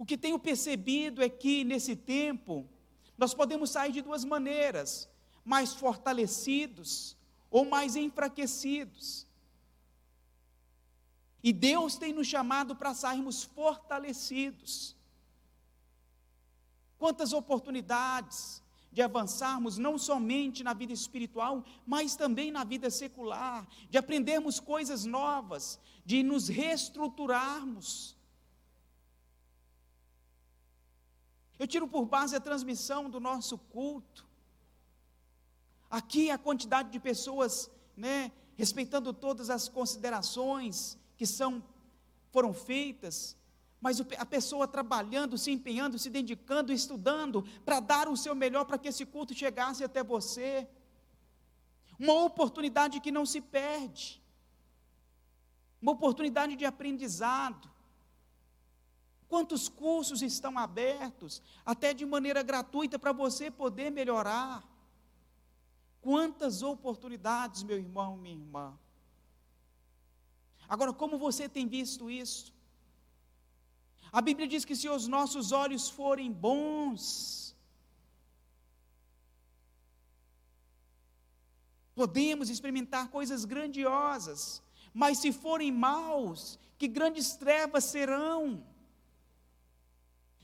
O 0.00 0.06
que 0.06 0.16
tenho 0.16 0.38
percebido 0.38 1.22
é 1.22 1.28
que 1.28 1.62
nesse 1.62 1.94
tempo 1.94 2.66
nós 3.18 3.34
podemos 3.34 3.68
sair 3.68 3.92
de 3.92 4.00
duas 4.00 4.24
maneiras: 4.24 5.06
mais 5.44 5.74
fortalecidos 5.74 7.14
ou 7.50 7.66
mais 7.66 7.96
enfraquecidos. 7.96 9.26
E 11.42 11.52
Deus 11.52 11.96
tem 11.96 12.14
nos 12.14 12.26
chamado 12.26 12.74
para 12.74 12.94
sairmos 12.94 13.42
fortalecidos. 13.42 14.96
Quantas 16.96 17.34
oportunidades 17.34 18.62
de 18.90 19.02
avançarmos 19.02 19.76
não 19.76 19.98
somente 19.98 20.64
na 20.64 20.72
vida 20.72 20.94
espiritual, 20.94 21.62
mas 21.86 22.16
também 22.16 22.50
na 22.50 22.64
vida 22.64 22.88
secular, 22.88 23.68
de 23.90 23.98
aprendermos 23.98 24.58
coisas 24.58 25.04
novas, 25.04 25.78
de 26.06 26.22
nos 26.22 26.48
reestruturarmos. 26.48 28.18
Eu 31.60 31.66
tiro 31.66 31.86
por 31.86 32.06
base 32.06 32.34
a 32.34 32.40
transmissão 32.40 33.10
do 33.10 33.20
nosso 33.20 33.58
culto. 33.58 34.26
Aqui 35.90 36.30
a 36.30 36.38
quantidade 36.38 36.88
de 36.90 36.98
pessoas, 36.98 37.70
né, 37.94 38.32
respeitando 38.56 39.12
todas 39.12 39.50
as 39.50 39.68
considerações, 39.68 40.96
que 41.18 41.26
são 41.26 41.62
foram 42.32 42.54
feitas, 42.54 43.36
mas 43.78 44.00
a 44.16 44.24
pessoa 44.24 44.66
trabalhando, 44.66 45.36
se 45.36 45.50
empenhando, 45.50 45.98
se 45.98 46.08
dedicando, 46.08 46.72
estudando 46.72 47.42
para 47.62 47.78
dar 47.78 48.08
o 48.08 48.16
seu 48.16 48.34
melhor 48.34 48.64
para 48.64 48.78
que 48.78 48.88
esse 48.88 49.04
culto 49.04 49.34
chegasse 49.34 49.84
até 49.84 50.02
você. 50.02 50.66
Uma 51.98 52.14
oportunidade 52.24 53.00
que 53.00 53.12
não 53.12 53.26
se 53.26 53.42
perde. 53.42 54.22
Uma 55.82 55.92
oportunidade 55.92 56.56
de 56.56 56.64
aprendizado. 56.64 57.70
Quantos 59.30 59.68
cursos 59.68 60.22
estão 60.22 60.58
abertos, 60.58 61.40
até 61.64 61.94
de 61.94 62.04
maneira 62.04 62.42
gratuita, 62.42 62.98
para 62.98 63.12
você 63.12 63.48
poder 63.48 63.88
melhorar? 63.88 64.68
Quantas 66.00 66.64
oportunidades, 66.64 67.62
meu 67.62 67.78
irmão, 67.78 68.16
minha 68.16 68.34
irmã. 68.34 68.76
Agora, 70.68 70.92
como 70.92 71.16
você 71.16 71.48
tem 71.48 71.68
visto 71.68 72.10
isso? 72.10 72.52
A 74.10 74.20
Bíblia 74.20 74.48
diz 74.48 74.64
que 74.64 74.74
se 74.74 74.88
os 74.88 75.06
nossos 75.06 75.52
olhos 75.52 75.88
forem 75.88 76.32
bons, 76.32 77.54
podemos 81.94 82.50
experimentar 82.50 83.10
coisas 83.10 83.44
grandiosas, 83.44 84.60
mas 84.92 85.18
se 85.18 85.30
forem 85.30 85.70
maus, 85.70 86.58
que 86.76 86.88
grandes 86.88 87.36
trevas 87.36 87.84
serão. 87.84 88.68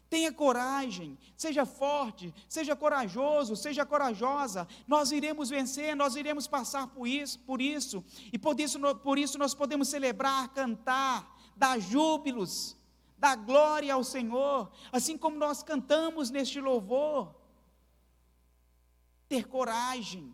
Tenha 0.08 0.32
coragem, 0.32 1.18
seja 1.36 1.66
forte, 1.66 2.32
seja 2.48 2.76
corajoso, 2.76 3.56
seja 3.56 3.84
corajosa. 3.84 4.68
Nós 4.86 5.10
iremos 5.10 5.48
vencer, 5.50 5.96
nós 5.96 6.14
iremos 6.14 6.46
passar 6.46 6.86
por 6.88 7.08
isso, 7.08 7.40
por 7.40 7.60
isso. 7.60 8.04
E 8.32 8.38
por 8.38 8.58
isso, 8.60 8.78
por 8.96 9.18
isso 9.18 9.36
nós 9.36 9.52
podemos 9.52 9.88
celebrar, 9.88 10.48
cantar, 10.54 11.36
dar 11.56 11.80
júbilos, 11.80 12.76
dar 13.18 13.36
glória 13.36 13.92
ao 13.92 14.04
Senhor, 14.04 14.70
assim 14.92 15.18
como 15.18 15.36
nós 15.36 15.62
cantamos 15.62 16.30
neste 16.30 16.60
louvor. 16.60 17.34
Ter 19.28 19.48
coragem, 19.48 20.32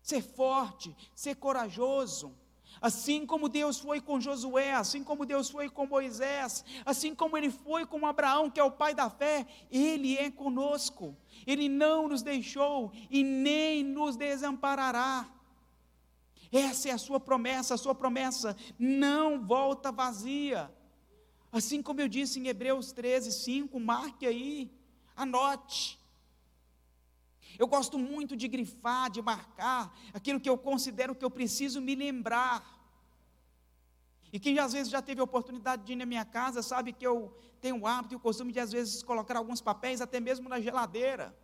ser 0.00 0.22
forte, 0.22 0.96
ser 1.14 1.34
corajoso. 1.34 2.34
Assim 2.80 3.24
como 3.24 3.48
Deus 3.48 3.78
foi 3.78 4.00
com 4.00 4.20
Josué, 4.20 4.72
assim 4.72 5.02
como 5.02 5.24
Deus 5.24 5.48
foi 5.48 5.68
com 5.68 5.86
Moisés, 5.86 6.64
assim 6.84 7.14
como 7.14 7.36
Ele 7.36 7.50
foi 7.50 7.86
com 7.86 8.06
Abraão, 8.06 8.50
que 8.50 8.60
é 8.60 8.64
o 8.64 8.70
pai 8.70 8.94
da 8.94 9.08
fé, 9.08 9.46
Ele 9.70 10.16
é 10.16 10.30
conosco. 10.30 11.16
Ele 11.46 11.68
não 11.68 12.08
nos 12.08 12.22
deixou 12.22 12.92
e 13.10 13.22
nem 13.22 13.82
nos 13.82 14.16
desamparará. 14.16 15.28
Essa 16.52 16.90
é 16.90 16.92
a 16.92 16.98
sua 16.98 17.18
promessa, 17.18 17.74
a 17.74 17.78
sua 17.78 17.94
promessa 17.94 18.56
não 18.78 19.44
volta 19.44 19.90
vazia. 19.90 20.70
Assim 21.50 21.82
como 21.82 22.00
eu 22.00 22.08
disse 22.08 22.38
em 22.38 22.48
Hebreus 22.48 22.92
13, 22.92 23.32
5, 23.32 23.80
marque 23.80 24.26
aí, 24.26 24.70
anote. 25.16 25.95
Eu 27.58 27.66
gosto 27.66 27.98
muito 27.98 28.36
de 28.36 28.48
grifar, 28.48 29.10
de 29.10 29.22
marcar 29.22 29.96
aquilo 30.12 30.40
que 30.40 30.48
eu 30.48 30.58
considero 30.58 31.14
que 31.14 31.24
eu 31.24 31.30
preciso 31.30 31.80
me 31.80 31.94
lembrar. 31.94 32.76
E 34.32 34.38
quem 34.38 34.58
às 34.58 34.72
vezes 34.72 34.90
já 34.90 35.00
teve 35.00 35.20
a 35.20 35.24
oportunidade 35.24 35.84
de 35.84 35.92
ir 35.92 35.96
na 35.96 36.04
minha 36.04 36.24
casa, 36.24 36.62
sabe 36.62 36.92
que 36.92 37.06
eu 37.06 37.34
tenho 37.60 37.80
o 37.80 37.86
hábito 37.86 38.14
e 38.14 38.16
o 38.16 38.20
costume 38.20 38.52
de 38.52 38.60
às 38.60 38.72
vezes 38.72 39.02
colocar 39.02 39.36
alguns 39.36 39.60
papéis 39.60 40.00
até 40.00 40.20
mesmo 40.20 40.48
na 40.48 40.60
geladeira. 40.60 41.36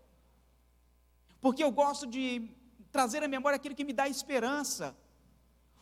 Porque 1.40 1.64
eu 1.64 1.70
gosto 1.70 2.06
de 2.06 2.50
trazer 2.90 3.22
à 3.22 3.28
memória 3.28 3.56
aquilo 3.56 3.74
que 3.74 3.84
me 3.84 3.92
dá 3.92 4.08
esperança. 4.08 4.96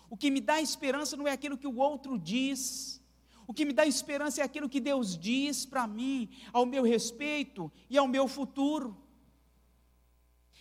O 0.08 0.16
que 0.16 0.30
me 0.30 0.40
dá 0.40 0.60
esperança 0.60 1.16
não 1.16 1.26
é 1.26 1.32
aquilo 1.32 1.58
que 1.58 1.66
o 1.66 1.76
outro 1.76 2.18
diz. 2.18 3.00
O 3.46 3.52
que 3.52 3.64
me 3.64 3.72
dá 3.72 3.84
esperança 3.84 4.40
é 4.40 4.44
aquilo 4.44 4.68
que 4.68 4.80
Deus 4.80 5.18
diz 5.18 5.66
para 5.66 5.86
mim, 5.86 6.30
ao 6.52 6.64
meu 6.64 6.84
respeito 6.84 7.70
e 7.88 7.98
ao 7.98 8.06
meu 8.06 8.28
futuro. 8.28 8.96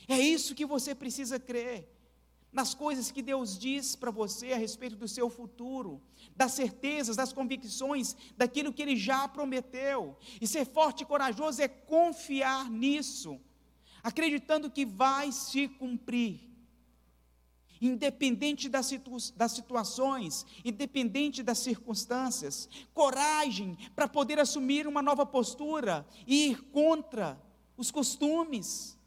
É 0.09 0.19
isso 0.19 0.55
que 0.55 0.65
você 0.65 0.95
precisa 0.95 1.39
crer. 1.39 1.87
Nas 2.51 2.73
coisas 2.73 3.11
que 3.11 3.21
Deus 3.21 3.59
diz 3.59 3.95
para 3.95 4.09
você 4.09 4.53
a 4.53 4.57
respeito 4.57 4.95
do 4.95 5.07
seu 5.07 5.29
futuro, 5.29 6.01
das 6.35 6.53
certezas, 6.53 7.15
das 7.15 7.31
convicções, 7.31 8.17
daquilo 8.35 8.73
que 8.73 8.81
Ele 8.81 8.95
já 8.97 9.27
prometeu. 9.27 10.17
E 10.41 10.47
ser 10.47 10.65
forte 10.65 11.03
e 11.03 11.05
corajoso 11.05 11.61
é 11.61 11.67
confiar 11.67 12.71
nisso, 12.71 13.39
acreditando 14.01 14.71
que 14.71 14.83
vai 14.83 15.31
se 15.31 15.67
cumprir. 15.67 16.49
independente 17.79 18.67
das, 18.67 18.87
situ 18.87 19.15
das 19.37 19.53
situações, 19.53 20.45
independente 20.65 21.41
das 21.41 21.59
circunstâncias, 21.59 22.67
coragem 22.93 23.77
para 23.95 24.07
poder 24.07 24.37
assumir 24.39 24.85
uma 24.85 25.01
nova 25.01 25.25
postura 25.25 26.05
e 26.27 26.47
ir 26.49 26.61
contra 26.71 27.41
os 27.77 27.89
costumes, 27.91 28.98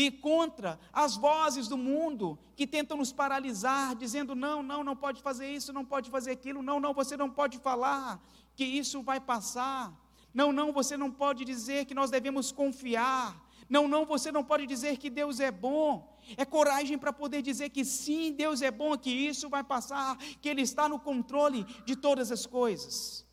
e 0.00 0.12
contra 0.12 0.78
as 0.92 1.16
vozes 1.16 1.66
do 1.66 1.76
mundo 1.76 2.38
que 2.54 2.68
tentam 2.68 2.96
nos 2.96 3.12
paralisar, 3.12 3.96
dizendo: 3.96 4.32
não, 4.32 4.62
não, 4.62 4.84
não 4.84 4.94
pode 4.94 5.20
fazer 5.20 5.50
isso, 5.50 5.72
não 5.72 5.84
pode 5.84 6.08
fazer 6.08 6.30
aquilo, 6.30 6.62
não, 6.62 6.78
não, 6.78 6.94
você 6.94 7.16
não 7.16 7.28
pode 7.28 7.58
falar 7.58 8.22
que 8.54 8.64
isso 8.64 9.02
vai 9.02 9.18
passar, 9.18 9.92
não, 10.32 10.52
não, 10.52 10.72
você 10.72 10.96
não 10.96 11.10
pode 11.10 11.44
dizer 11.44 11.84
que 11.84 11.94
nós 11.94 12.12
devemos 12.12 12.52
confiar, 12.52 13.44
não, 13.68 13.88
não, 13.88 14.06
você 14.06 14.30
não 14.30 14.44
pode 14.44 14.68
dizer 14.68 14.98
que 14.98 15.10
Deus 15.10 15.40
é 15.40 15.50
bom. 15.50 16.16
É 16.36 16.44
coragem 16.44 16.96
para 16.96 17.12
poder 17.12 17.42
dizer 17.42 17.70
que 17.70 17.84
sim, 17.84 18.32
Deus 18.32 18.62
é 18.62 18.70
bom, 18.70 18.96
que 18.96 19.10
isso 19.10 19.48
vai 19.48 19.64
passar, 19.64 20.16
que 20.40 20.48
Ele 20.48 20.62
está 20.62 20.88
no 20.88 21.00
controle 21.00 21.64
de 21.84 21.96
todas 21.96 22.30
as 22.30 22.46
coisas. 22.46 23.26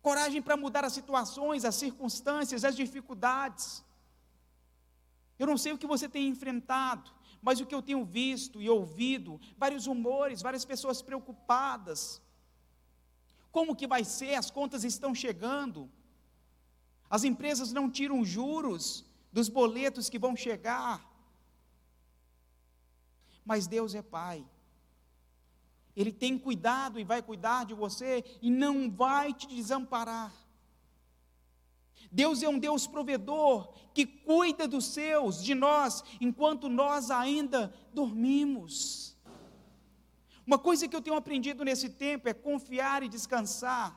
Coragem 0.00 0.40
para 0.40 0.56
mudar 0.56 0.84
as 0.84 0.92
situações, 0.92 1.64
as 1.64 1.74
circunstâncias, 1.74 2.64
as 2.64 2.74
dificuldades. 2.74 3.84
Eu 5.38 5.46
não 5.46 5.58
sei 5.58 5.72
o 5.72 5.78
que 5.78 5.86
você 5.86 6.08
tem 6.08 6.28
enfrentado, 6.28 7.10
mas 7.42 7.60
o 7.60 7.66
que 7.66 7.74
eu 7.74 7.82
tenho 7.82 8.04
visto 8.04 8.60
e 8.60 8.68
ouvido, 8.68 9.40
vários 9.56 9.86
rumores, 9.86 10.42
várias 10.42 10.64
pessoas 10.64 11.02
preocupadas. 11.02 12.22
Como 13.52 13.76
que 13.76 13.86
vai 13.86 14.04
ser? 14.04 14.34
As 14.34 14.50
contas 14.50 14.84
estão 14.84 15.14
chegando. 15.14 15.90
As 17.08 17.24
empresas 17.24 17.72
não 17.72 17.90
tiram 17.90 18.24
juros 18.24 19.04
dos 19.32 19.48
boletos 19.48 20.08
que 20.08 20.18
vão 20.18 20.34
chegar. 20.34 21.06
Mas 23.44 23.66
Deus 23.66 23.94
é 23.94 24.02
Pai. 24.02 24.44
Ele 25.94 26.12
tem 26.12 26.38
cuidado 26.38 27.00
e 27.00 27.04
vai 27.04 27.22
cuidar 27.22 27.64
de 27.64 27.72
você 27.72 28.24
e 28.42 28.50
não 28.50 28.90
vai 28.90 29.32
te 29.32 29.46
desamparar. 29.46 30.32
Deus 32.20 32.42
é 32.42 32.48
um 32.48 32.58
Deus 32.58 32.86
provedor 32.86 33.74
que 33.92 34.06
cuida 34.06 34.66
dos 34.66 34.86
seus, 34.86 35.44
de 35.44 35.54
nós, 35.54 36.02
enquanto 36.18 36.66
nós 36.66 37.10
ainda 37.10 37.60
dormimos. 37.92 39.14
Uma 40.46 40.58
coisa 40.58 40.88
que 40.88 40.96
eu 40.96 41.02
tenho 41.02 41.16
aprendido 41.16 41.62
nesse 41.62 41.90
tempo 41.90 42.26
é 42.26 42.32
confiar 42.32 43.02
e 43.02 43.08
descansar. 43.16 43.88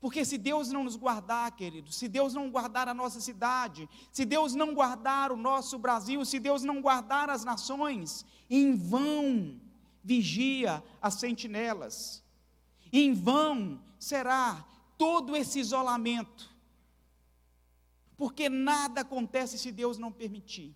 Porque 0.00 0.24
se 0.24 0.38
Deus 0.38 0.70
não 0.70 0.84
nos 0.84 0.94
guardar, 0.94 1.50
querido, 1.56 1.90
se 1.92 2.06
Deus 2.06 2.32
não 2.32 2.52
guardar 2.52 2.86
a 2.88 2.94
nossa 2.94 3.20
cidade, 3.20 3.88
se 4.12 4.24
Deus 4.24 4.54
não 4.54 4.72
guardar 4.72 5.32
o 5.32 5.36
nosso 5.36 5.76
Brasil, 5.76 6.24
se 6.24 6.38
Deus 6.38 6.62
não 6.62 6.80
guardar 6.80 7.28
as 7.28 7.44
nações, 7.44 8.24
em 8.48 8.76
vão 8.76 9.60
vigia 10.04 10.82
as 11.02 11.14
sentinelas, 11.14 12.22
em 12.92 13.12
vão 13.12 13.89
será 14.00 14.66
todo 14.96 15.36
esse 15.36 15.60
isolamento, 15.60 16.50
porque 18.16 18.48
nada 18.48 19.02
acontece 19.02 19.58
se 19.58 19.70
Deus 19.70 19.98
não 19.98 20.10
permitir. 20.10 20.74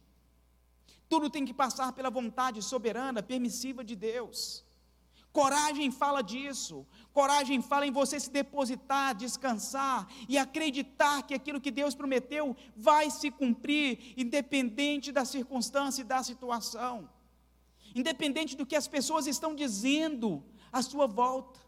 Tudo 1.09 1.31
tem 1.31 1.45
que 1.45 1.55
passar 1.55 1.93
pela 1.93 2.11
vontade 2.11 2.63
soberana, 2.63 3.23
permissiva 3.23 3.83
de 3.83 3.97
Deus. 3.97 4.65
Coragem 5.33 5.91
fala 5.91 6.23
disso. 6.23 6.87
Coragem 7.13 7.61
fala 7.61 7.87
em 7.87 7.91
você 7.91 8.21
se 8.21 8.31
depositar, 8.31 9.15
descansar 9.15 10.07
e 10.29 10.39
acreditar 10.39 11.23
que 11.23 11.35
aquilo 11.35 11.61
que 11.61 11.71
Deus 11.71 11.95
prometeu 11.95 12.57
vai 12.77 13.11
se 13.11 13.31
cumprir, 13.31 14.15
independente 14.17 15.11
da 15.11 15.25
circunstância 15.25 16.03
e 16.03 16.05
da 16.05 16.23
situação, 16.23 17.11
independente 17.95 18.57
do 18.57 18.67
que 18.67 18.77
as 18.77 18.87
pessoas 18.87 19.27
estão 19.27 19.55
dizendo 19.55 20.45
à 20.71 20.83
sua 20.83 21.07
volta. 21.07 21.64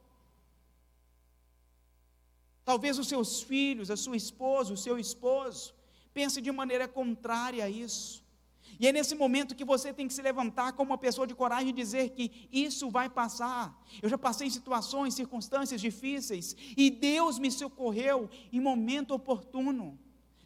Talvez 2.66 2.98
os 2.98 3.06
seus 3.06 3.40
filhos, 3.40 3.92
a 3.92 3.96
sua 3.96 4.16
esposa, 4.16 4.74
o 4.74 4.76
seu 4.76 4.98
esposo, 4.98 5.72
pense 6.12 6.42
de 6.42 6.50
maneira 6.50 6.88
contrária 6.88 7.64
a 7.64 7.70
isso. 7.70 8.24
E 8.80 8.88
é 8.88 8.92
nesse 8.92 9.14
momento 9.14 9.54
que 9.54 9.64
você 9.64 9.92
tem 9.92 10.08
que 10.08 10.12
se 10.12 10.20
levantar 10.20 10.72
como 10.72 10.90
uma 10.90 10.98
pessoa 10.98 11.28
de 11.28 11.34
coragem 11.34 11.68
e 11.68 11.72
dizer 11.72 12.10
que 12.10 12.48
isso 12.50 12.90
vai 12.90 13.08
passar. 13.08 13.80
Eu 14.02 14.08
já 14.08 14.18
passei 14.18 14.48
em 14.48 14.50
situações, 14.50 15.14
circunstâncias 15.14 15.80
difíceis 15.80 16.56
e 16.76 16.90
Deus 16.90 17.38
me 17.38 17.52
socorreu 17.52 18.28
em 18.52 18.60
momento 18.60 19.14
oportuno. 19.14 19.96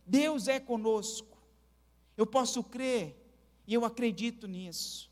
Deus 0.07 0.47
é 0.47 0.61
conosco. 0.61 1.39
Eu 2.17 2.27
posso 2.27 2.63
crer 2.63 3.17
e 3.67 3.73
eu 3.73 3.83
acredito 3.83 4.47
nisso. 4.47 5.11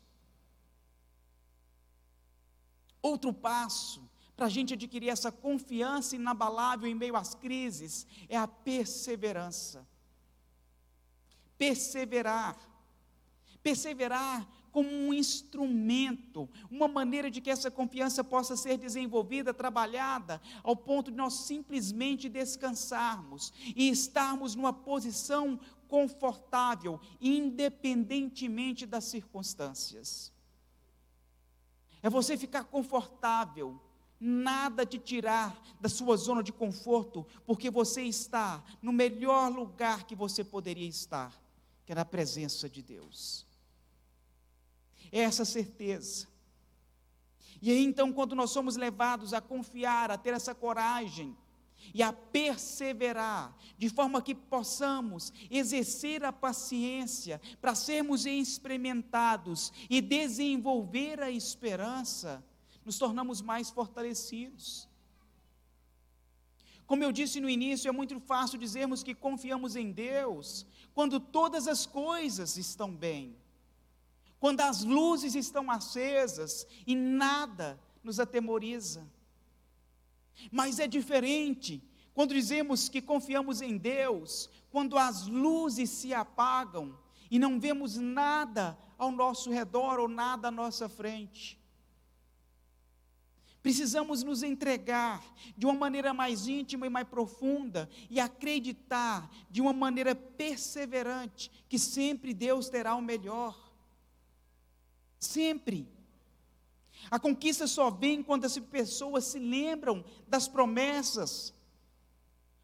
Outro 3.01 3.33
passo 3.33 4.08
para 4.39 4.45
a 4.45 4.49
gente 4.49 4.73
adquirir 4.73 5.09
essa 5.09 5.33
confiança 5.33 6.15
inabalável 6.15 6.87
em 6.87 6.95
meio 6.95 7.17
às 7.17 7.35
crises 7.35 8.07
é 8.29 8.37
a 8.37 8.47
perseverança. 8.47 9.85
Perseverar 11.57 12.57
perseverar 13.61 14.47
como 14.71 14.89
um 14.89 15.13
instrumento, 15.13 16.47
uma 16.71 16.87
maneira 16.87 17.29
de 17.29 17.41
que 17.41 17.49
essa 17.49 17.69
confiança 17.69 18.23
possa 18.23 18.55
ser 18.55 18.77
desenvolvida, 18.77 19.53
trabalhada, 19.53 20.41
ao 20.63 20.73
ponto 20.73 21.11
de 21.11 21.17
nós 21.17 21.33
simplesmente 21.33 22.29
descansarmos 22.29 23.51
e 23.75 23.89
estarmos 23.89 24.55
numa 24.55 24.71
posição 24.71 25.59
confortável, 25.89 27.01
independentemente 27.19 28.85
das 28.85 29.03
circunstâncias. 29.03 30.31
É 32.01 32.09
você 32.09 32.37
ficar 32.37 32.63
confortável, 32.63 33.81
nada 34.19 34.85
te 34.85 34.99
tirar 34.99 35.57
da 35.79 35.87
sua 35.87 36.17
zona 36.17 36.43
de 36.43 36.51
conforto, 36.51 37.25
porque 37.45 37.69
você 37.69 38.03
está 38.03 38.63
no 38.81 38.91
melhor 38.91 39.49
lugar 39.49 40.05
que 40.05 40.15
você 40.15 40.43
poderia 40.43 40.87
estar, 40.87 41.33
que 41.85 41.91
é 41.91 41.95
na 41.95 42.05
presença 42.05 42.69
de 42.69 42.81
Deus. 42.81 43.45
É 45.11 45.21
essa 45.21 45.45
certeza. 45.45 46.27
E 47.61 47.71
aí 47.71 47.83
então, 47.83 48.11
quando 48.11 48.35
nós 48.35 48.51
somos 48.51 48.75
levados 48.75 49.33
a 49.33 49.41
confiar, 49.41 50.11
a 50.11 50.17
ter 50.17 50.33
essa 50.33 50.53
coragem 50.53 51.35
e 51.93 52.03
a 52.03 52.11
perseverar, 52.11 53.55
de 53.77 53.89
forma 53.89 54.21
que 54.21 54.35
possamos 54.35 55.31
exercer 55.49 56.23
a 56.23 56.31
paciência 56.31 57.41
para 57.61 57.73
sermos 57.73 58.25
experimentados 58.25 59.71
e 59.89 60.01
desenvolver 60.01 61.21
a 61.21 61.31
esperança, 61.31 62.43
nos 62.85 62.97
tornamos 62.97 63.41
mais 63.41 63.69
fortalecidos. 63.69 64.87
Como 66.85 67.03
eu 67.03 67.11
disse 67.11 67.39
no 67.39 67.49
início, 67.49 67.87
é 67.87 67.91
muito 67.91 68.19
fácil 68.19 68.57
dizermos 68.57 69.03
que 69.03 69.13
confiamos 69.13 69.75
em 69.75 69.91
Deus 69.91 70.65
quando 70.93 71.19
todas 71.19 71.67
as 71.67 71.85
coisas 71.85 72.57
estão 72.57 72.95
bem 72.95 73.37
quando 74.39 74.61
as 74.61 74.83
luzes 74.83 75.35
estão 75.35 75.69
acesas 75.69 76.65
e 76.87 76.95
nada 76.95 77.79
nos 78.03 78.19
atemoriza. 78.19 79.05
Mas 80.51 80.79
é 80.79 80.87
diferente 80.87 81.83
quando 82.13 82.33
dizemos 82.33 82.87
que 82.87 83.01
confiamos 83.01 83.61
em 83.61 83.77
Deus, 83.77 84.49
quando 84.71 84.97
as 84.97 85.27
luzes 85.27 85.89
se 85.89 86.13
apagam 86.13 86.97
e 87.29 87.37
não 87.37 87.59
vemos 87.59 87.97
nada 87.97 88.77
ao 88.97 89.11
nosso 89.11 89.51
redor 89.51 89.99
ou 89.99 90.07
nada 90.07 90.47
à 90.47 90.51
nossa 90.51 90.87
frente. 90.87 91.58
Precisamos 93.61 94.23
nos 94.23 94.41
entregar 94.41 95.21
de 95.57 95.65
uma 95.65 95.73
maneira 95.73 96.13
mais 96.13 96.47
íntima 96.47 96.87
e 96.87 96.89
mais 96.89 97.07
profunda 97.07 97.89
e 98.09 98.19
acreditar 98.19 99.29
de 99.49 99.59
uma 99.61 99.73
maneira 99.73 100.15
perseverante 100.15 101.51
que 101.67 101.77
sempre 101.77 102.33
Deus 102.33 102.69
terá 102.69 102.95
o 102.95 103.01
melhor. 103.01 103.57
Sempre. 105.19 105.87
A 107.11 107.19
conquista 107.19 107.67
só 107.67 107.89
vem 107.89 108.23
quando 108.23 108.45
as 108.45 108.57
pessoas 108.57 109.25
se 109.25 109.39
lembram 109.39 110.05
das 110.27 110.47
promessas, 110.47 111.53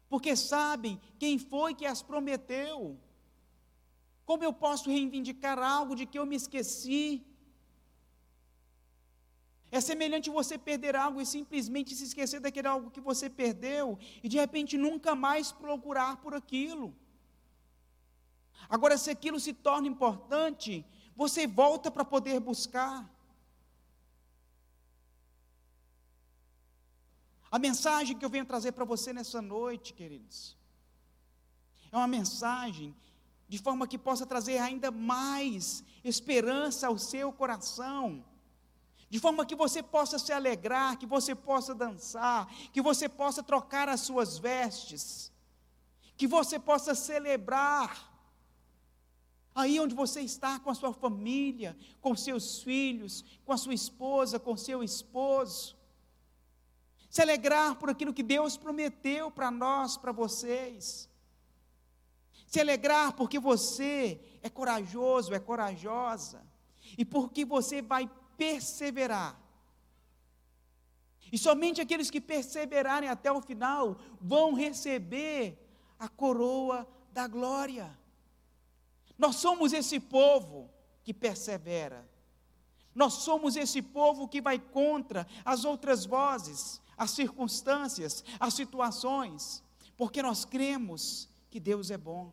porque 0.08 0.34
sabem 0.34 1.00
quem 1.18 1.38
foi 1.38 1.74
que 1.74 1.84
as 1.84 2.02
prometeu. 2.02 2.98
Como 4.24 4.42
eu 4.42 4.52
posso 4.52 4.90
reivindicar 4.90 5.58
algo 5.58 5.94
de 5.94 6.06
que 6.06 6.18
eu 6.18 6.24
me 6.24 6.36
esqueci? 6.36 7.24
É 9.76 9.80
semelhante 9.80 10.30
você 10.30 10.56
perder 10.56 10.94
algo 10.96 11.20
e 11.20 11.26
simplesmente 11.26 11.94
se 11.94 12.04
esquecer 12.04 12.40
daquele 12.40 12.68
algo 12.74 12.90
que 12.94 13.02
você 13.08 13.28
perdeu 13.28 13.98
e 14.22 14.28
de 14.32 14.38
repente 14.42 14.78
nunca 14.78 15.14
mais 15.14 15.52
procurar 15.52 16.12
por 16.22 16.32
aquilo. 16.32 16.86
Agora, 18.74 18.96
se 18.96 19.10
aquilo 19.10 19.38
se 19.38 19.52
torna 19.52 19.86
importante, 19.86 20.70
você 21.14 21.46
volta 21.46 21.90
para 21.90 22.06
poder 22.06 22.40
buscar. 22.40 22.96
A 27.50 27.58
mensagem 27.58 28.16
que 28.16 28.24
eu 28.24 28.30
venho 28.30 28.46
trazer 28.46 28.72
para 28.72 28.86
você 28.92 29.12
nessa 29.12 29.42
noite, 29.42 29.92
queridos, 29.92 30.56
é 31.92 31.96
uma 31.98 32.08
mensagem 32.08 32.96
de 33.46 33.58
forma 33.58 33.86
que 33.86 33.98
possa 33.98 34.24
trazer 34.24 34.56
ainda 34.56 34.90
mais 34.90 35.84
esperança 36.02 36.86
ao 36.86 36.96
seu 36.96 37.30
coração, 37.30 38.24
de 39.08 39.18
forma 39.20 39.46
que 39.46 39.54
você 39.54 39.82
possa 39.82 40.18
se 40.18 40.32
alegrar, 40.32 40.98
que 40.98 41.06
você 41.06 41.34
possa 41.34 41.74
dançar, 41.74 42.46
que 42.72 42.82
você 42.82 43.08
possa 43.08 43.42
trocar 43.42 43.88
as 43.88 44.00
suas 44.00 44.38
vestes, 44.38 45.32
que 46.16 46.26
você 46.26 46.58
possa 46.58 46.94
celebrar. 46.94 48.12
Aí 49.54 49.80
onde 49.80 49.94
você 49.94 50.20
está 50.20 50.58
com 50.58 50.70
a 50.70 50.74
sua 50.74 50.92
família, 50.92 51.76
com 52.00 52.14
seus 52.14 52.62
filhos, 52.62 53.24
com 53.44 53.52
a 53.52 53.56
sua 53.56 53.74
esposa, 53.74 54.38
com 54.38 54.56
seu 54.56 54.82
esposo. 54.82 55.76
Se 57.08 57.22
alegrar 57.22 57.76
por 57.76 57.88
aquilo 57.88 58.12
que 58.12 58.22
Deus 58.22 58.56
prometeu 58.56 59.30
para 59.30 59.50
nós, 59.50 59.96
para 59.96 60.12
vocês 60.12 61.08
se 62.46 62.60
alegrar 62.60 63.12
porque 63.12 63.38
você 63.38 64.20
é 64.42 64.48
corajoso, 64.48 65.34
é 65.34 65.38
corajosa, 65.38 66.40
e 66.96 67.04
porque 67.04 67.44
você 67.44 67.82
vai 67.82 68.08
perseverar. 68.36 69.40
E 71.32 71.38
somente 71.38 71.80
aqueles 71.80 72.10
que 72.10 72.20
perseverarem 72.20 73.08
até 73.08 73.30
o 73.32 73.42
final 73.42 73.98
vão 74.20 74.54
receber 74.54 75.58
a 75.98 76.08
coroa 76.08 76.86
da 77.12 77.26
glória. 77.26 77.98
Nós 79.18 79.36
somos 79.36 79.72
esse 79.72 79.98
povo 79.98 80.70
que 81.02 81.12
persevera. 81.12 82.08
Nós 82.94 83.14
somos 83.14 83.56
esse 83.56 83.82
povo 83.82 84.28
que 84.28 84.40
vai 84.40 84.58
contra 84.58 85.26
as 85.44 85.64
outras 85.64 86.06
vozes, 86.06 86.80
as 86.96 87.10
circunstâncias, 87.10 88.24
as 88.40 88.54
situações, 88.54 89.62
porque 89.96 90.22
nós 90.22 90.44
cremos 90.44 91.28
que 91.50 91.60
Deus 91.60 91.90
é 91.90 91.98
bom. 91.98 92.32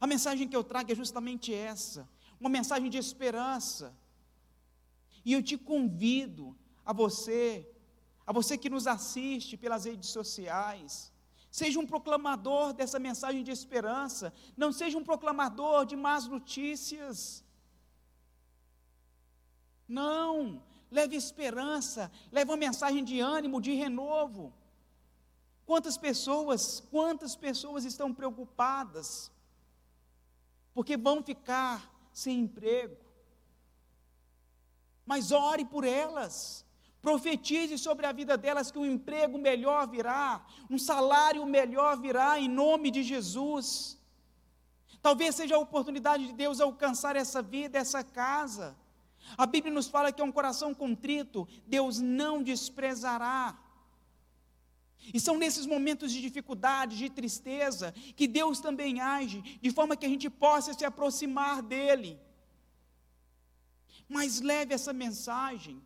A 0.00 0.06
mensagem 0.06 0.48
que 0.48 0.56
eu 0.56 0.64
trago 0.64 0.92
é 0.92 0.94
justamente 0.94 1.52
essa, 1.52 2.08
uma 2.40 2.48
mensagem 2.48 2.88
de 2.90 2.98
esperança. 2.98 3.96
E 5.24 5.32
eu 5.32 5.42
te 5.42 5.56
convido 5.56 6.56
a 6.84 6.92
você, 6.92 7.68
a 8.26 8.32
você 8.32 8.56
que 8.56 8.70
nos 8.70 8.86
assiste 8.86 9.56
pelas 9.56 9.84
redes 9.84 10.10
sociais, 10.10 11.12
seja 11.50 11.78
um 11.78 11.86
proclamador 11.86 12.72
dessa 12.72 12.98
mensagem 12.98 13.42
de 13.42 13.50
esperança, 13.50 14.32
não 14.56 14.70
seja 14.72 14.98
um 14.98 15.04
proclamador 15.04 15.84
de 15.84 15.96
más 15.96 16.26
notícias. 16.26 17.44
Não, 19.86 20.62
leve 20.90 21.16
esperança, 21.16 22.10
leve 22.30 22.50
uma 22.50 22.56
mensagem 22.56 23.02
de 23.02 23.20
ânimo, 23.20 23.60
de 23.60 23.72
renovo. 23.72 24.52
Quantas 25.66 25.98
pessoas, 25.98 26.80
quantas 26.90 27.34
pessoas 27.36 27.84
estão 27.84 28.14
preocupadas 28.14 29.30
porque 30.78 30.96
vão 30.96 31.24
ficar 31.24 31.92
sem 32.18 32.40
emprego? 32.40 32.96
Mas 35.06 35.30
ore 35.30 35.64
por 35.64 35.84
elas. 35.84 36.66
Profetize 37.00 37.78
sobre 37.78 38.06
a 38.06 38.12
vida 38.12 38.36
delas 38.36 38.70
que 38.72 38.78
um 38.78 38.84
emprego 38.84 39.38
melhor 39.38 39.88
virá, 39.88 40.44
um 40.68 40.78
salário 40.78 41.46
melhor 41.46 41.96
virá 41.96 42.40
em 42.40 42.48
nome 42.48 42.90
de 42.90 43.02
Jesus. 43.04 43.96
Talvez 45.00 45.36
seja 45.36 45.54
a 45.54 45.60
oportunidade 45.60 46.26
de 46.26 46.32
Deus 46.32 46.60
alcançar 46.60 47.14
essa 47.14 47.40
vida, 47.40 47.78
essa 47.78 48.02
casa. 48.02 48.76
A 49.36 49.46
Bíblia 49.46 49.72
nos 49.72 49.86
fala 49.86 50.10
que 50.10 50.20
é 50.20 50.24
um 50.24 50.32
coração 50.32 50.74
contrito, 50.74 51.46
Deus 51.66 52.00
não 52.00 52.42
desprezará. 52.42 53.56
E 55.12 55.18
são 55.20 55.36
nesses 55.36 55.66
momentos 55.66 56.12
de 56.12 56.20
dificuldade, 56.20 56.96
de 56.96 57.08
tristeza, 57.08 57.92
que 58.16 58.26
Deus 58.26 58.60
também 58.60 59.00
age, 59.00 59.40
de 59.60 59.70
forma 59.70 59.96
que 59.96 60.06
a 60.06 60.08
gente 60.08 60.28
possa 60.28 60.74
se 60.74 60.84
aproximar 60.84 61.62
dEle. 61.62 62.18
Mas 64.08 64.40
leve 64.40 64.74
essa 64.74 64.92
mensagem. 64.92 65.82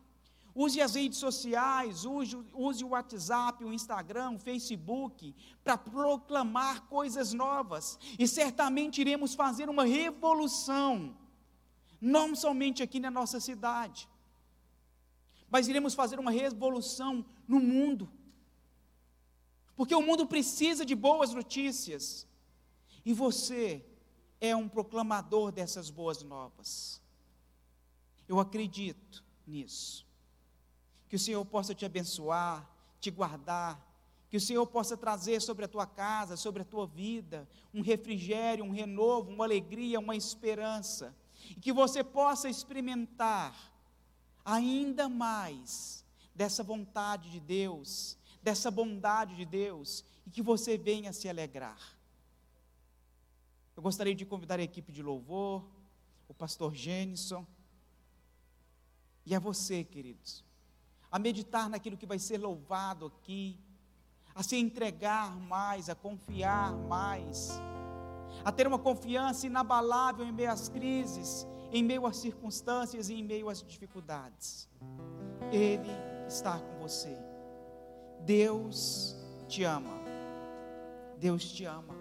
Use 0.55 0.83
as 0.83 0.95
redes 0.95 1.19
sociais, 1.19 2.05
use, 2.05 2.37
use 2.53 2.85
o 2.85 2.89
WhatsApp, 2.89 3.65
o 3.65 3.73
Instagram, 3.73 4.33
o 4.33 4.39
Facebook, 4.39 5.35
para 5.65 5.79
proclamar 5.79 6.83
coisas 6.89 7.33
novas. 7.33 7.99
E 8.19 8.29
certamente 8.29 9.01
iremos 9.01 9.35
fazer 9.35 9.71
uma 9.71 9.85
revolução, 9.85 11.17
não 11.99 12.35
somente 12.35 12.83
aqui 12.83 13.01
na 13.01 13.11
nossa 13.11 13.41
cidade, 13.41 14.07
mas 15.49 15.69
iremos 15.69 15.95
fazer 15.95 16.19
uma 16.19 16.31
revolução 16.31 17.25
no 17.49 17.59
mundo. 17.59 18.11
Porque 19.77 19.95
o 19.95 20.03
mundo 20.03 20.27
precisa 20.27 20.85
de 20.85 20.95
boas 20.95 21.33
notícias. 21.33 22.27
E 23.05 23.13
você 23.13 23.85
é 24.41 24.55
um 24.55 24.69
proclamador 24.69 25.51
dessas 25.53 25.91
boas 25.91 26.23
novas. 26.23 27.01
Eu 28.29 28.39
acredito 28.39 29.25
nisso. 29.47 30.07
Que 31.09 31.17
o 31.17 31.19
Senhor 31.19 31.45
possa 31.45 31.75
te 31.75 31.85
abençoar, 31.85 32.69
te 33.01 33.11
guardar, 33.11 33.81
que 34.31 34.37
o 34.37 34.41
Senhor 34.41 34.67
possa 34.67 34.97
trazer 34.97 35.43
sobre 35.43 35.67
a 35.67 35.69
tua 35.69 35.87
casa, 35.87 36.37
sobre 36.39 36.63
a 36.63 36.65
tua 36.65 36.87
vida, 36.87 37.47
um 37.75 37.83
refrigério, 37.83 38.65
um 38.65 38.71
renovo, 38.71 39.31
uma 39.31 39.45
alegria, 39.45 40.01
uma 40.01 40.17
esperança. 40.17 41.15
E 41.51 41.55
que 41.57 41.73
você 41.73 42.03
possa 42.03 42.49
experimentar 42.49 43.55
ainda 44.45 45.09
mais 45.09 46.03
dessa 46.35 46.63
vontade 46.63 47.31
de 47.31 47.41
Deus 47.41 48.17
dessa 48.43 48.71
bondade 48.71 49.37
de 49.37 49.45
Deus 49.45 50.05
e 50.27 50.31
que 50.31 50.43
você 50.43 50.77
venha 50.77 51.13
se 51.13 51.29
alegrar. 51.29 51.79
Eu 53.77 53.83
gostaria 53.83 54.15
de 54.15 54.27
convidar 54.27 54.59
a 54.59 54.63
equipe 54.63 54.93
de 54.93 55.03
louvor, 55.03 55.65
o 56.29 56.35
pastor 56.35 56.75
Gênison, 56.75 57.47
e 59.25 59.35
a 59.35 59.39
você, 59.39 59.85
queridos, 59.85 60.45
a 61.11 61.19
meditar 61.19 61.69
naquilo 61.69 61.97
que 61.97 62.07
vai 62.07 62.19
ser 62.19 62.39
louvado 62.39 63.07
aqui, 63.07 63.59
a 64.35 64.43
se 64.43 64.57
entregar 64.57 65.37
mais, 65.39 65.89
a 65.89 65.95
confiar 65.95 66.73
mais, 66.73 67.51
a 68.45 68.51
ter 68.51 68.67
uma 68.67 68.79
confiança 68.79 69.47
inabalável 69.47 70.27
em 70.27 70.33
meio 70.33 70.51
às 70.51 70.69
crises, 70.69 71.47
em 71.71 71.83
meio 71.83 72.07
às 72.07 72.17
circunstâncias 72.17 73.09
e 73.09 73.15
em 73.15 73.23
meio 73.23 73.49
às 73.49 73.63
dificuldades. 73.63 74.69
Ele 75.53 75.91
está 76.27 76.59
com 76.59 76.79
você. 76.81 77.32
Deus 78.25 79.17
te 79.49 79.65
ama. 79.65 80.01
Deus 81.19 81.45
te 81.45 81.65
ama. 81.65 81.95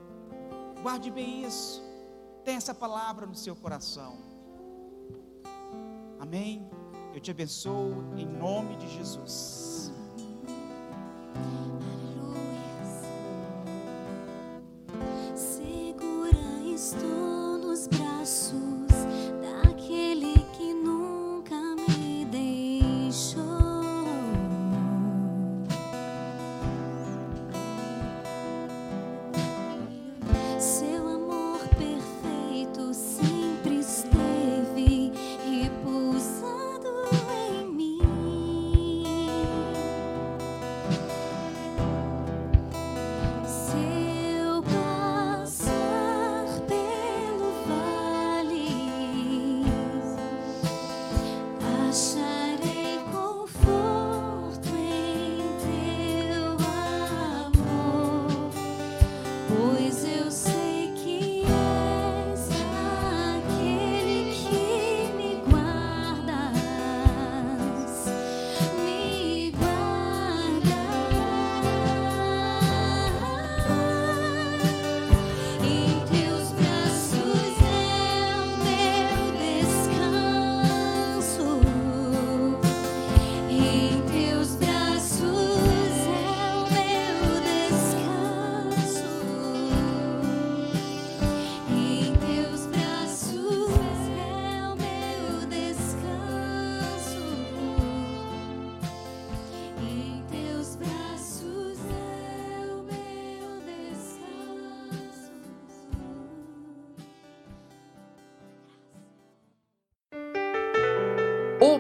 Guarde 0.82 1.12
bem 1.12 1.46
isso. 1.46 1.82
Tenha 2.44 2.58
essa 2.58 2.74
palavra 2.74 3.26
no 3.26 3.36
seu 3.36 3.56
coração. 3.56 4.18
Amém. 6.20 6.68
Eu 7.14 7.20
te 7.20 7.30
abençoo 7.32 7.94
em 8.18 8.26
nome 8.26 8.78
de 8.78 8.88
Jesus. 8.96 9.71